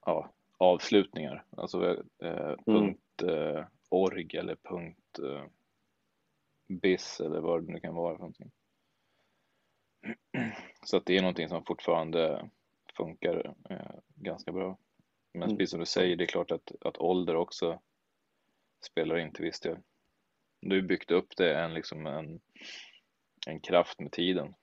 ja, 0.06 0.32
avslutningar, 0.58 1.44
alltså 1.56 2.04
eh, 2.22 2.46
mm. 2.46 2.56
punkt 2.64 3.22
eh, 3.22 3.64
org 3.90 4.36
eller 4.36 4.56
punkt 4.56 5.20
BIS 6.68 7.20
eller 7.20 7.40
vad 7.40 7.66
det 7.66 7.72
nu 7.72 7.80
kan 7.80 7.94
vara 7.94 8.14
för 8.14 8.18
någonting. 8.18 8.50
Så 10.82 10.96
att 10.96 11.06
det 11.06 11.16
är 11.16 11.20
någonting 11.20 11.48
som 11.48 11.64
fortfarande 11.64 12.50
funkar 12.96 13.54
eh, 13.70 13.93
ganska 14.24 14.52
bra. 14.52 14.78
Men 15.32 15.42
mm. 15.42 15.56
precis 15.56 15.70
som 15.70 15.80
du 15.80 15.86
säger, 15.86 16.16
det 16.16 16.24
är 16.24 16.28
klart 16.28 16.50
att, 16.50 16.72
att 16.80 16.98
ålder 16.98 17.36
också 17.36 17.80
spelar 18.86 19.18
in 19.18 19.32
till 19.32 19.44
viss 19.44 19.60
del. 19.60 19.78
Du 20.60 20.80
har 20.80 20.88
byggt 20.88 21.10
upp 21.10 21.36
det 21.36 21.58
en, 21.58 21.74
liksom 21.74 22.06
en, 22.06 22.40
en 23.46 23.60
kraft 23.60 24.00
med 24.00 24.12
tiden. 24.12 24.54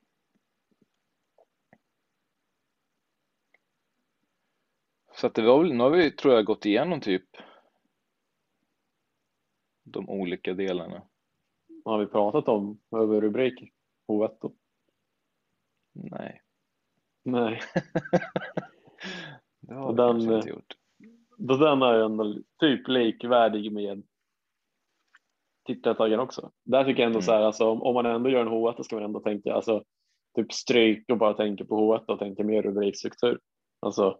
Så 5.15 5.28
att 5.28 5.36
det 5.36 5.41
var 5.41 5.60
väl, 5.63 5.74
nu 5.74 5.84
har 5.84 5.89
vi 5.89 6.12
tror 6.12 6.34
jag 6.34 6.45
gått 6.45 6.65
igenom 6.65 7.02
typ 7.02 7.30
de 9.84 10.10
olika 10.10 10.54
delarna. 10.54 11.08
Har 11.86 12.00
vi 12.00 12.06
pratat 12.08 12.47
om 12.47 12.80
överrubriker? 12.91 13.69
H1? 14.08 14.56
Nej. 15.93 16.41
Nej. 17.24 17.62
det 19.71 19.77
har 19.77 19.91
vi 19.91 19.97
den, 19.97 20.12
kanske 20.12 20.36
inte 20.36 20.49
gjort. 20.49 20.73
Då 21.38 21.57
den 21.57 21.81
är 21.81 21.93
ändå 21.93 22.36
typ 22.60 22.88
likvärdig 22.88 23.71
med 23.71 24.03
tittartaggen 25.65 26.19
också. 26.19 26.51
Där 26.63 26.84
tycker 26.84 27.01
jag 27.01 27.07
ändå 27.07 27.17
mm. 27.17 27.25
så 27.25 27.31
här, 27.31 27.41
alltså, 27.41 27.65
om, 27.65 27.81
om 27.81 27.93
man 27.93 28.05
ändå 28.05 28.29
gör 28.29 28.41
en 28.41 28.49
H1 28.49 28.84
ska 28.84 28.95
man 28.95 29.05
ändå 29.05 29.19
tänka, 29.19 29.53
alltså 29.53 29.84
typ 30.36 30.53
stryk 30.53 31.12
och 31.12 31.17
bara 31.17 31.34
tänka 31.34 31.65
på 31.65 31.75
H1 31.75 32.05
och 32.05 32.19
tänka 32.19 32.43
mer 32.43 32.62
rubrikstruktur. 32.62 33.39
Alltså, 33.79 34.19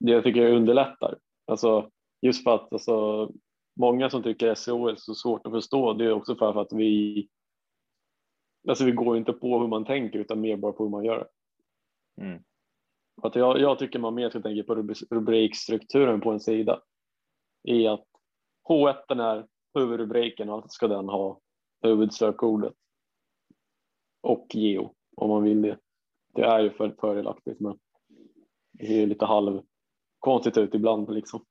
det 0.00 0.12
jag 0.12 0.24
tycker 0.24 0.42
jag 0.42 0.56
underlättar. 0.56 1.18
Alltså, 1.46 1.90
just 2.22 2.44
för 2.44 2.54
att 2.54 2.72
alltså, 2.72 3.30
många 3.80 4.10
som 4.10 4.22
tycker 4.22 4.54
SEO 4.54 4.88
är 4.88 4.96
så 4.96 5.14
svårt 5.14 5.46
att 5.46 5.52
förstå, 5.52 5.92
det 5.92 6.04
är 6.04 6.12
också 6.12 6.36
för 6.36 6.60
att 6.60 6.72
vi 6.72 7.28
Alltså 8.68 8.84
vi 8.84 8.92
går 8.92 9.16
inte 9.16 9.32
på 9.32 9.60
hur 9.60 9.68
man 9.68 9.84
tänker 9.84 10.18
utan 10.18 10.40
mer 10.40 10.56
bara 10.56 10.72
på 10.72 10.84
hur 10.84 10.90
man 10.90 11.04
gör. 11.04 11.28
Mm. 12.20 12.42
Att 13.22 13.34
jag, 13.34 13.60
jag 13.60 13.78
tycker 13.78 13.98
man 13.98 14.14
mer 14.14 14.30
ska 14.30 14.40
tänka 14.40 14.62
på 14.62 14.74
rubrikstrukturen 15.10 16.20
på 16.20 16.30
en 16.30 16.40
sida. 16.40 16.82
I 17.64 17.86
att 17.86 18.04
H1 18.68 19.22
är 19.22 19.46
huvudrubriken 19.74 20.50
och 20.50 20.58
att 20.58 20.72
ska 20.72 20.88
den 20.88 21.08
ha 21.08 21.40
huvudsökordet. 21.82 22.74
Och 24.20 24.46
geo 24.54 24.94
om 25.16 25.30
man 25.30 25.42
vill 25.42 25.62
det. 25.62 25.78
Det 26.34 26.42
är 26.42 26.60
ju 26.60 26.70
för 26.70 26.96
fördelaktigt 27.00 27.60
men 27.60 27.78
det 28.72 29.02
är 29.02 29.06
lite 29.06 29.24
halv 29.24 29.62
konstigt 30.18 30.56
ut 30.56 30.74
ibland 30.74 31.14
liksom. 31.14 31.44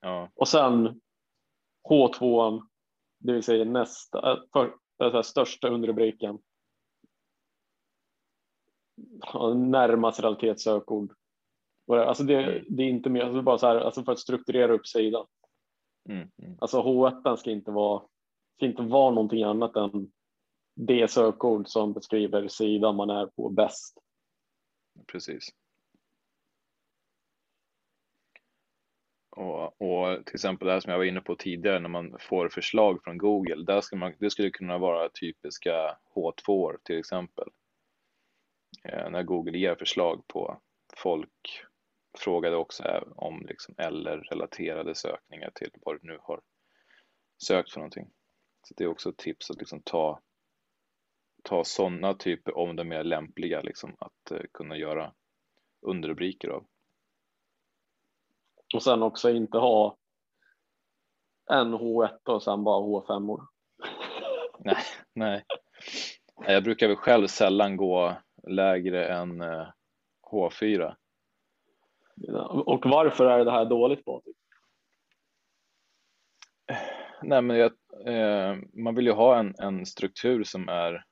Ja. 0.00 0.28
Och 0.34 0.48
sen 0.48 1.00
H2, 1.88 2.60
det 3.18 3.32
vill 3.32 3.42
säga 3.42 3.64
nästa, 3.64 4.32
äh, 4.32 4.38
för, 4.52 4.76
här 4.98 5.22
största 5.22 5.68
underrubriken. 5.68 6.38
Närmast 9.54 10.20
relativitetssökord. 10.20 11.12
Alltså 11.88 12.24
det, 12.24 12.42
mm. 12.42 12.64
det 12.68 12.82
är 12.82 12.88
inte 12.88 13.10
mer, 13.10 13.22
alltså 13.22 13.42
bara 13.42 13.58
så 13.58 13.66
här, 13.66 13.76
alltså 13.76 14.04
för 14.04 14.12
att 14.12 14.18
strukturera 14.18 14.72
upp 14.72 14.86
sidan. 14.86 15.26
Mm, 16.08 16.30
mm. 16.42 16.56
Alltså 16.60 16.82
H1 16.82 17.36
ska 17.36 17.50
inte 17.50 17.70
vara, 17.70 18.02
ska 18.56 18.66
inte 18.66 18.82
vara 18.82 19.10
någonting 19.10 19.42
annat 19.42 19.76
än 19.76 20.12
det 20.76 21.10
sökord 21.10 21.68
som 21.68 21.92
beskriver 21.92 22.48
sidan 22.48 22.96
man 22.96 23.10
är 23.10 23.26
på 23.26 23.48
bäst. 23.48 23.98
Precis. 25.12 25.48
Och, 29.30 29.82
och, 29.82 30.26
till 30.26 30.34
exempel 30.34 30.66
det 30.66 30.72
här 30.72 30.80
som 30.80 30.90
jag 30.90 30.98
var 30.98 31.04
inne 31.04 31.20
på 31.20 31.36
tidigare 31.36 31.78
när 31.78 31.88
man 31.88 32.16
får 32.20 32.48
förslag 32.48 33.04
från 33.04 33.18
Google, 33.18 33.64
där 33.64 33.80
ska 33.80 33.96
man, 33.96 34.14
det 34.18 34.30
skulle 34.30 34.50
kunna 34.50 34.78
vara 34.78 35.08
typiska 35.08 35.96
H2 36.14 36.76
till 36.84 36.98
exempel. 36.98 37.48
Eh, 38.82 39.10
när 39.10 39.22
Google 39.22 39.58
ger 39.58 39.74
förslag 39.74 40.26
på 40.26 40.60
folk 40.96 41.64
frågade 42.18 42.56
också 42.56 43.04
om 43.16 43.46
liksom 43.48 43.74
eller-relaterade 43.78 44.94
sökningar 44.94 45.50
till 45.54 45.70
vad 45.72 45.94
du 45.94 46.00
nu 46.02 46.18
har 46.22 46.40
sökt 47.38 47.72
för 47.72 47.80
någonting. 47.80 48.10
Så 48.62 48.74
det 48.76 48.84
är 48.84 48.88
också 48.88 49.08
ett 49.08 49.16
tips 49.16 49.50
att 49.50 49.58
liksom 49.58 49.82
ta, 49.82 50.20
ta 51.42 51.64
sådana 51.64 52.14
typer 52.14 52.58
om 52.58 52.76
de 52.76 52.92
är 52.92 53.04
lämpliga 53.04 53.60
liksom, 53.62 53.96
att 53.98 54.30
eh, 54.30 54.42
kunna 54.52 54.76
göra 54.76 55.12
underrubriker 55.80 56.48
av. 56.48 56.66
Och 58.74 58.82
sen 58.82 59.02
också 59.02 59.30
inte 59.30 59.58
ha 59.58 59.96
en 61.50 61.74
H1 61.74 62.28
och 62.28 62.42
sen 62.42 62.64
bara 62.64 62.80
H5 62.80 63.30
år. 63.30 63.46
nej, 64.58 64.84
nej. 65.12 65.44
Jag 66.46 66.64
brukar 66.64 66.88
väl 66.88 66.96
själv 66.96 67.26
sällan 67.26 67.76
gå 67.76 68.16
lägre 68.48 69.06
än 69.06 69.42
H4. 70.30 70.96
Eh, 72.28 72.34
och 72.44 72.86
varför 72.86 73.24
är 73.24 73.44
det 73.44 73.50
här 73.50 73.64
dåligt 73.64 74.04
Patrik? 74.04 74.36
Nej, 77.22 77.42
men 77.42 77.56
jag, 77.56 77.72
eh, 78.06 78.58
man 78.72 78.94
vill 78.94 79.06
ju 79.06 79.12
ha 79.12 79.38
en, 79.38 79.54
en 79.58 79.86
struktur 79.86 80.44
som 80.44 80.68
är 80.68 81.04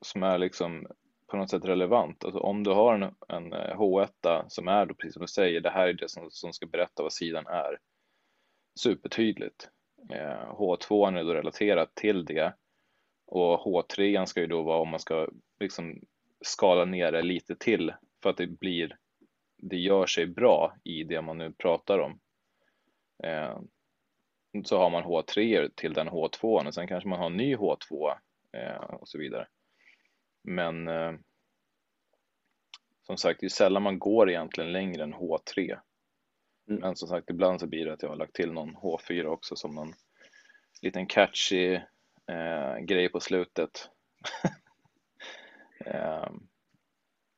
som 0.00 0.22
är 0.22 0.38
liksom 0.38 0.86
på 1.26 1.36
något 1.36 1.50
sätt 1.50 1.64
relevant. 1.64 2.24
Alltså 2.24 2.40
om 2.40 2.64
du 2.64 2.70
har 2.70 2.94
en, 2.94 3.02
en 3.28 3.54
H1 3.54 4.08
eh, 4.26 4.44
som 4.48 4.68
är 4.68 4.86
då 4.86 4.94
precis 4.94 5.14
som 5.14 5.20
du 5.20 5.28
säger, 5.28 5.60
det 5.60 5.70
här 5.70 5.88
är 5.88 5.92
det 5.92 6.08
som, 6.08 6.30
som 6.30 6.52
ska 6.52 6.66
berätta 6.66 7.02
vad 7.02 7.12
sidan 7.12 7.46
är. 7.46 7.78
Supertydligt. 8.80 9.68
Eh, 10.10 10.52
H2 10.52 11.18
är 11.18 11.24
då 11.24 11.34
relaterat 11.34 11.94
till 11.94 12.24
det 12.24 12.54
och 13.32 13.64
H3 13.64 14.26
ska 14.26 14.40
ju 14.40 14.46
då 14.46 14.62
vara 14.62 14.78
om 14.78 14.88
man 14.88 15.00
ska 15.00 15.28
liksom 15.60 16.00
skala 16.40 16.84
ner 16.84 17.12
det 17.12 17.22
lite 17.22 17.56
till 17.56 17.94
för 18.22 18.30
att 18.30 18.36
det 18.36 18.46
blir, 18.46 18.96
det 19.56 19.76
gör 19.76 20.06
sig 20.06 20.26
bra 20.26 20.76
i 20.84 21.04
det 21.04 21.22
man 21.22 21.38
nu 21.38 21.52
pratar 21.52 21.98
om. 21.98 22.20
Eh, 23.24 23.58
så 24.64 24.78
har 24.78 24.90
man 24.90 25.04
H3 25.04 25.70
till 25.74 25.92
den 25.92 26.08
H2 26.08 26.66
och 26.66 26.74
sen 26.74 26.86
kanske 26.86 27.08
man 27.08 27.18
har 27.18 27.26
en 27.26 27.36
ny 27.36 27.56
H2 27.56 28.14
eh, 28.52 28.76
och 28.76 29.08
så 29.08 29.18
vidare. 29.18 29.48
Men 30.44 30.88
eh, 30.88 31.12
som 33.02 33.16
sagt, 33.16 33.40
det 33.40 33.46
är 33.46 33.50
sällan 33.50 33.82
man 33.82 33.98
går 33.98 34.30
egentligen 34.30 34.72
längre 34.72 35.02
än 35.02 35.14
H3. 35.14 35.78
Mm. 36.68 36.80
Men 36.80 36.96
som 36.96 37.08
sagt, 37.08 37.30
ibland 37.30 37.60
så 37.60 37.66
blir 37.66 37.86
det 37.86 37.92
att 37.92 38.02
jag 38.02 38.08
har 38.08 38.16
lagt 38.16 38.34
till 38.34 38.52
någon 38.52 38.76
H4 38.76 39.24
också 39.24 39.56
som 39.56 39.74
någon 39.74 39.92
liten 40.82 41.06
catchy 41.06 41.80
eh, 42.32 42.78
grej 42.78 43.08
på 43.08 43.20
slutet. 43.20 43.90
eh, 45.86 46.30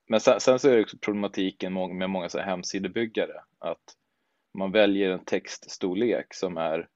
men 0.08 0.20
sen, 0.20 0.40
sen, 0.40 0.58
så 0.58 0.68
är 0.68 0.76
det 0.76 0.82
också 0.82 0.98
problematiken 0.98 1.72
med 1.98 2.10
många 2.10 2.28
så 2.28 2.38
här 2.38 2.46
hemsidebyggare 2.46 3.40
att 3.58 3.96
man 4.54 4.72
väljer 4.72 5.10
en 5.10 5.24
textstorlek 5.24 6.34
som 6.34 6.56
är 6.56 6.88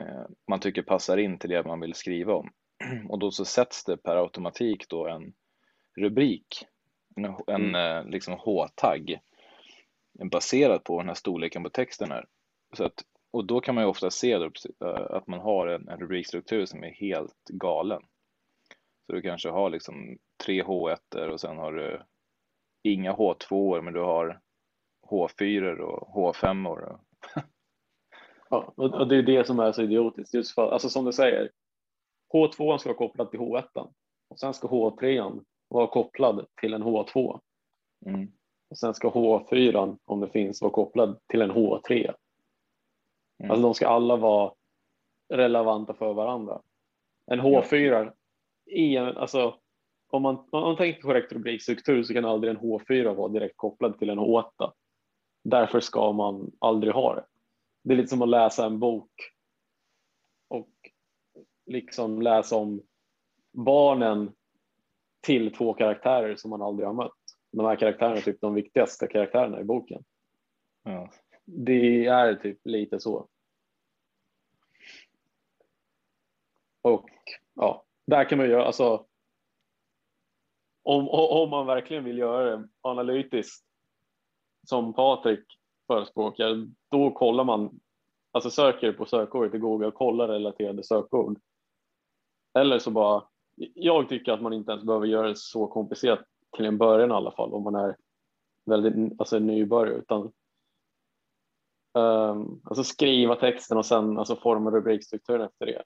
eh, 0.00 0.24
man 0.48 0.60
tycker 0.60 0.82
passar 0.82 1.16
in 1.16 1.38
till 1.38 1.50
det 1.50 1.64
man 1.64 1.80
vill 1.80 1.94
skriva 1.94 2.34
om 2.34 2.50
och 3.08 3.18
då 3.18 3.30
så 3.30 3.44
sätts 3.44 3.84
det 3.84 3.96
per 3.96 4.16
automatik 4.16 4.88
då 4.88 5.08
en 5.08 5.34
rubrik, 5.96 6.66
en, 7.16 7.24
en 7.46 7.74
mm. 7.74 8.10
liksom 8.10 8.34
H-tagg 8.34 9.20
baserat 10.30 10.84
på 10.84 10.98
den 10.98 11.08
här 11.08 11.14
storleken 11.14 11.62
på 11.62 11.70
texten 11.70 12.10
här. 12.10 12.26
Så 12.76 12.84
att, 12.84 13.04
och 13.34 13.44
då 13.44 13.60
kan 13.60 13.74
man 13.74 13.84
ju 13.84 13.90
ofta 13.90 14.10
se 14.10 14.38
då, 14.38 14.50
att 14.86 15.26
man 15.26 15.40
har 15.40 15.66
en, 15.66 15.88
en 15.88 16.00
rubrikstruktur 16.00 16.66
som 16.66 16.84
är 16.84 16.90
helt 16.90 17.44
galen. 17.48 18.02
Så 19.06 19.12
du 19.12 19.22
kanske 19.22 19.50
har 19.50 19.70
liksom 19.70 20.18
tre 20.44 20.62
H1 20.62 21.28
och 21.28 21.40
sen 21.40 21.56
har 21.56 21.72
du 21.72 22.02
inga 22.82 23.12
H2 23.12 23.82
men 23.82 23.94
du 23.94 24.00
har 24.00 24.40
H4 25.10 25.78
och 25.78 26.34
H5 26.34 26.68
och 26.68 27.00
Ja, 28.50 28.72
och 28.76 29.08
det 29.08 29.16
är 29.16 29.22
det 29.22 29.46
som 29.46 29.60
är 29.60 29.72
så 29.72 29.82
idiotiskt. 29.82 30.34
Just 30.34 30.54
för, 30.54 30.70
alltså 30.70 30.88
som 30.88 31.04
du 31.04 31.12
säger, 31.12 31.50
H2 32.34 32.78
ska 32.78 32.88
vara 32.88 32.98
kopplad 32.98 33.30
till 33.30 33.40
H1 33.40 33.92
och 34.28 34.38
sen 34.38 34.54
ska 34.54 34.68
H3 34.68 35.40
vara 35.68 35.86
kopplad 35.86 36.46
till 36.60 36.74
en 36.74 36.82
H2. 36.82 37.40
Mm. 38.06 38.32
Och 38.70 38.78
sen 38.78 38.94
ska 38.94 39.10
H4 39.10 39.98
om 40.04 40.20
det 40.20 40.28
finns 40.28 40.62
vara 40.62 40.72
kopplad 40.72 41.18
till 41.28 41.42
en 41.42 41.52
H3. 41.52 42.14
Mm. 43.38 43.50
Alltså 43.50 43.62
de 43.62 43.74
ska 43.74 43.88
alla 43.88 44.16
vara 44.16 44.52
relevanta 45.28 45.94
för 45.94 46.12
varandra. 46.12 46.60
En 47.26 47.40
H4 47.40 48.12
i 48.66 48.96
en, 48.96 49.16
alltså 49.16 49.58
om 50.10 50.22
man, 50.22 50.34
om 50.36 50.60
man 50.60 50.76
tänker 50.76 51.00
korrekt 51.00 51.32
rubrikstruktur 51.32 52.02
så 52.02 52.14
kan 52.14 52.24
aldrig 52.24 52.50
en 52.50 52.60
H4 52.60 53.14
vara 53.14 53.28
direkt 53.28 53.56
kopplad 53.56 53.98
till 53.98 54.10
en 54.10 54.18
H8. 54.18 54.72
Därför 55.44 55.80
ska 55.80 56.12
man 56.12 56.52
aldrig 56.58 56.92
ha 56.92 57.14
det. 57.14 57.24
Det 57.82 57.94
är 57.94 57.96
lite 57.96 58.08
som 58.08 58.22
att 58.22 58.28
läsa 58.28 58.66
en 58.66 58.78
bok 58.78 59.10
och 60.48 60.70
liksom 61.66 62.22
läsa 62.22 62.56
om 62.56 62.82
barnen 63.52 64.32
till 65.20 65.54
två 65.54 65.74
karaktärer 65.74 66.36
som 66.36 66.50
man 66.50 66.62
aldrig 66.62 66.86
har 66.86 66.94
mött. 66.94 67.12
De 67.52 67.66
här 67.66 67.76
karaktärerna 67.76 68.16
är 68.16 68.20
typ 68.20 68.40
de 68.40 68.54
viktigaste 68.54 69.06
karaktärerna 69.06 69.60
i 69.60 69.64
boken. 69.64 70.04
Ja. 70.82 71.10
Det 71.44 72.06
är 72.06 72.34
typ 72.34 72.66
lite 72.66 73.00
så. 73.00 73.28
Och 76.82 77.10
ja, 77.54 77.84
där 78.06 78.28
kan 78.28 78.38
man 78.38 78.50
göra, 78.50 78.64
alltså 78.64 79.06
om, 80.82 81.08
om 81.08 81.50
man 81.50 81.66
verkligen 81.66 82.04
vill 82.04 82.18
göra 82.18 82.56
det 82.56 82.68
analytiskt 82.80 83.64
som 84.66 84.94
Patrik 84.94 85.44
förespråkar, 85.86 86.66
då 86.90 87.10
kollar 87.10 87.44
man, 87.44 87.80
alltså 88.32 88.50
söker 88.50 88.92
på 88.92 89.06
sökordet 89.06 89.54
i 89.54 89.58
Google 89.58 89.86
och 89.86 89.94
kollar 89.94 90.28
relaterade 90.28 90.84
sökord. 90.84 91.40
Eller 92.58 92.78
så 92.78 92.90
bara, 92.90 93.24
jag 93.74 94.08
tycker 94.08 94.32
att 94.32 94.42
man 94.42 94.52
inte 94.52 94.72
ens 94.72 94.84
behöver 94.84 95.06
göra 95.06 95.28
det 95.28 95.36
så 95.36 95.66
komplicerat 95.66 96.24
till 96.56 96.64
en 96.64 96.78
början 96.78 97.10
i 97.10 97.14
alla 97.14 97.30
fall 97.30 97.54
om 97.54 97.62
man 97.62 97.74
är 97.74 97.96
väldigt 98.64 99.20
alltså 99.20 99.38
nybörjare 99.38 99.98
utan 99.98 100.32
um, 101.94 102.60
alltså 102.64 102.84
skriva 102.84 103.36
texten 103.36 103.78
och 103.78 103.86
sen 103.86 104.18
alltså 104.18 104.36
forma 104.36 104.70
rubrikstrukturen 104.70 105.46
efter 105.46 105.66
det. 105.66 105.82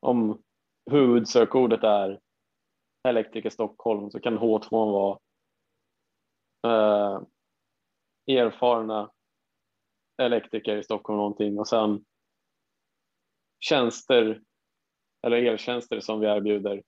Om 0.00 0.42
huvudsökordet 0.90 1.84
är 1.84 2.20
elektriker 3.08 3.50
Stockholm 3.50 4.10
så 4.10 4.20
kan 4.20 4.38
H2 4.38 4.70
vara 4.70 5.18
uh, 6.66 7.22
erfarna 8.26 9.10
elektriker 10.22 10.76
i 10.76 10.82
Stockholm 10.82 11.16
någonting 11.16 11.58
och 11.58 11.68
sen 11.68 12.04
tjänster 13.60 14.42
eller 15.26 15.36
eltjänster 15.36 16.00
som 16.00 16.20
vi 16.20 16.26
erbjuder 16.26 16.82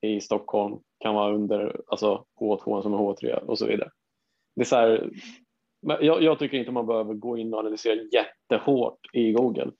i 0.00 0.20
Stockholm 0.20 0.80
kan 0.98 1.14
vara 1.14 1.34
under 1.34 1.82
alltså 1.86 2.26
H2 2.40 2.82
som 2.82 2.94
är 2.94 2.98
H3 2.98 3.34
och 3.34 3.58
så 3.58 3.66
vidare. 3.66 3.90
Det 4.56 4.62
är 4.62 4.64
så 4.64 4.76
här, 4.76 5.10
jag, 5.80 6.22
jag, 6.22 6.38
tycker 6.38 6.58
inte 6.58 6.70
man 6.70 6.86
behöver 6.86 7.14
gå 7.14 7.36
in 7.38 7.54
och 7.54 7.60
analysera 7.60 8.02
jättehårt 8.12 9.00
i 9.12 9.32
Google. 9.32 9.72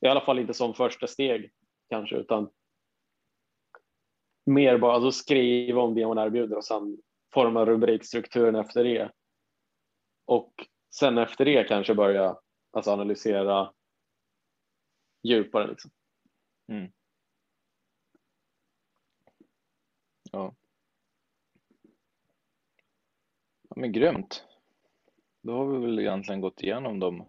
I 0.00 0.06
alla 0.06 0.20
fall 0.20 0.38
inte 0.38 0.54
som 0.54 0.74
första 0.74 1.06
steg 1.06 1.50
kanske, 1.88 2.16
utan 2.16 2.50
mer 4.46 4.78
bara 4.78 4.92
alltså 4.92 5.12
skriva 5.12 5.82
om 5.82 5.94
det 5.94 6.06
man 6.06 6.18
erbjuder 6.18 6.56
och 6.56 6.64
sen 6.64 6.98
forma 7.34 7.64
rubrikstrukturen 7.64 8.54
efter 8.54 8.84
det. 8.84 9.12
Och 10.24 10.52
sen 10.94 11.18
efter 11.18 11.44
det 11.44 11.64
kanske 11.64 11.94
börja 11.94 12.36
alltså 12.72 12.90
analysera 12.90 13.72
djupare. 15.22 15.66
Liksom. 15.66 15.90
Mm. 16.68 16.92
Ja. 20.32 20.54
ja. 23.68 23.74
Men 23.76 23.92
grymt. 23.92 24.44
Då 25.44 25.52
har 25.56 25.66
vi 25.66 25.78
väl 25.78 25.98
egentligen 25.98 26.40
gått 26.40 26.62
igenom 26.62 27.00
de, 27.00 27.28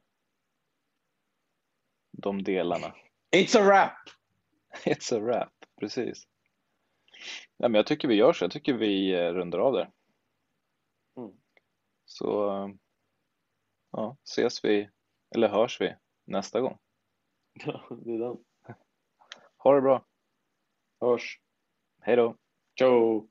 de 2.11 2.43
delarna. 2.43 2.95
It's 3.35 3.59
a 3.59 3.63
wrap! 3.65 4.09
It's 4.85 5.15
a 5.15 5.19
wrap, 5.19 5.53
precis. 5.79 6.27
Ja, 7.57 7.69
men 7.69 7.73
jag 7.73 7.87
tycker 7.87 8.07
vi 8.07 8.15
gör 8.15 8.33
så. 8.33 8.43
Jag 8.43 8.51
tycker 8.51 8.73
vi 8.73 9.13
eh, 9.13 9.33
rundar 9.33 9.59
av 9.59 9.73
där. 9.73 9.91
Mm. 11.17 11.31
Så 12.05 12.27
ja, 13.91 14.17
ses 14.23 14.65
vi, 14.65 14.89
eller 15.35 15.47
hörs 15.49 15.81
vi 15.81 15.95
nästa 16.25 16.61
gång. 16.61 16.77
Ja, 17.53 17.87
det 18.05 18.13
är 18.13 18.19
den. 18.19 18.37
Ha 19.57 19.75
det 19.75 19.81
bra. 19.81 20.05
Hörs. 21.01 21.39
Hej 22.01 22.15
då. 22.15 22.37
Ciao. 22.79 23.29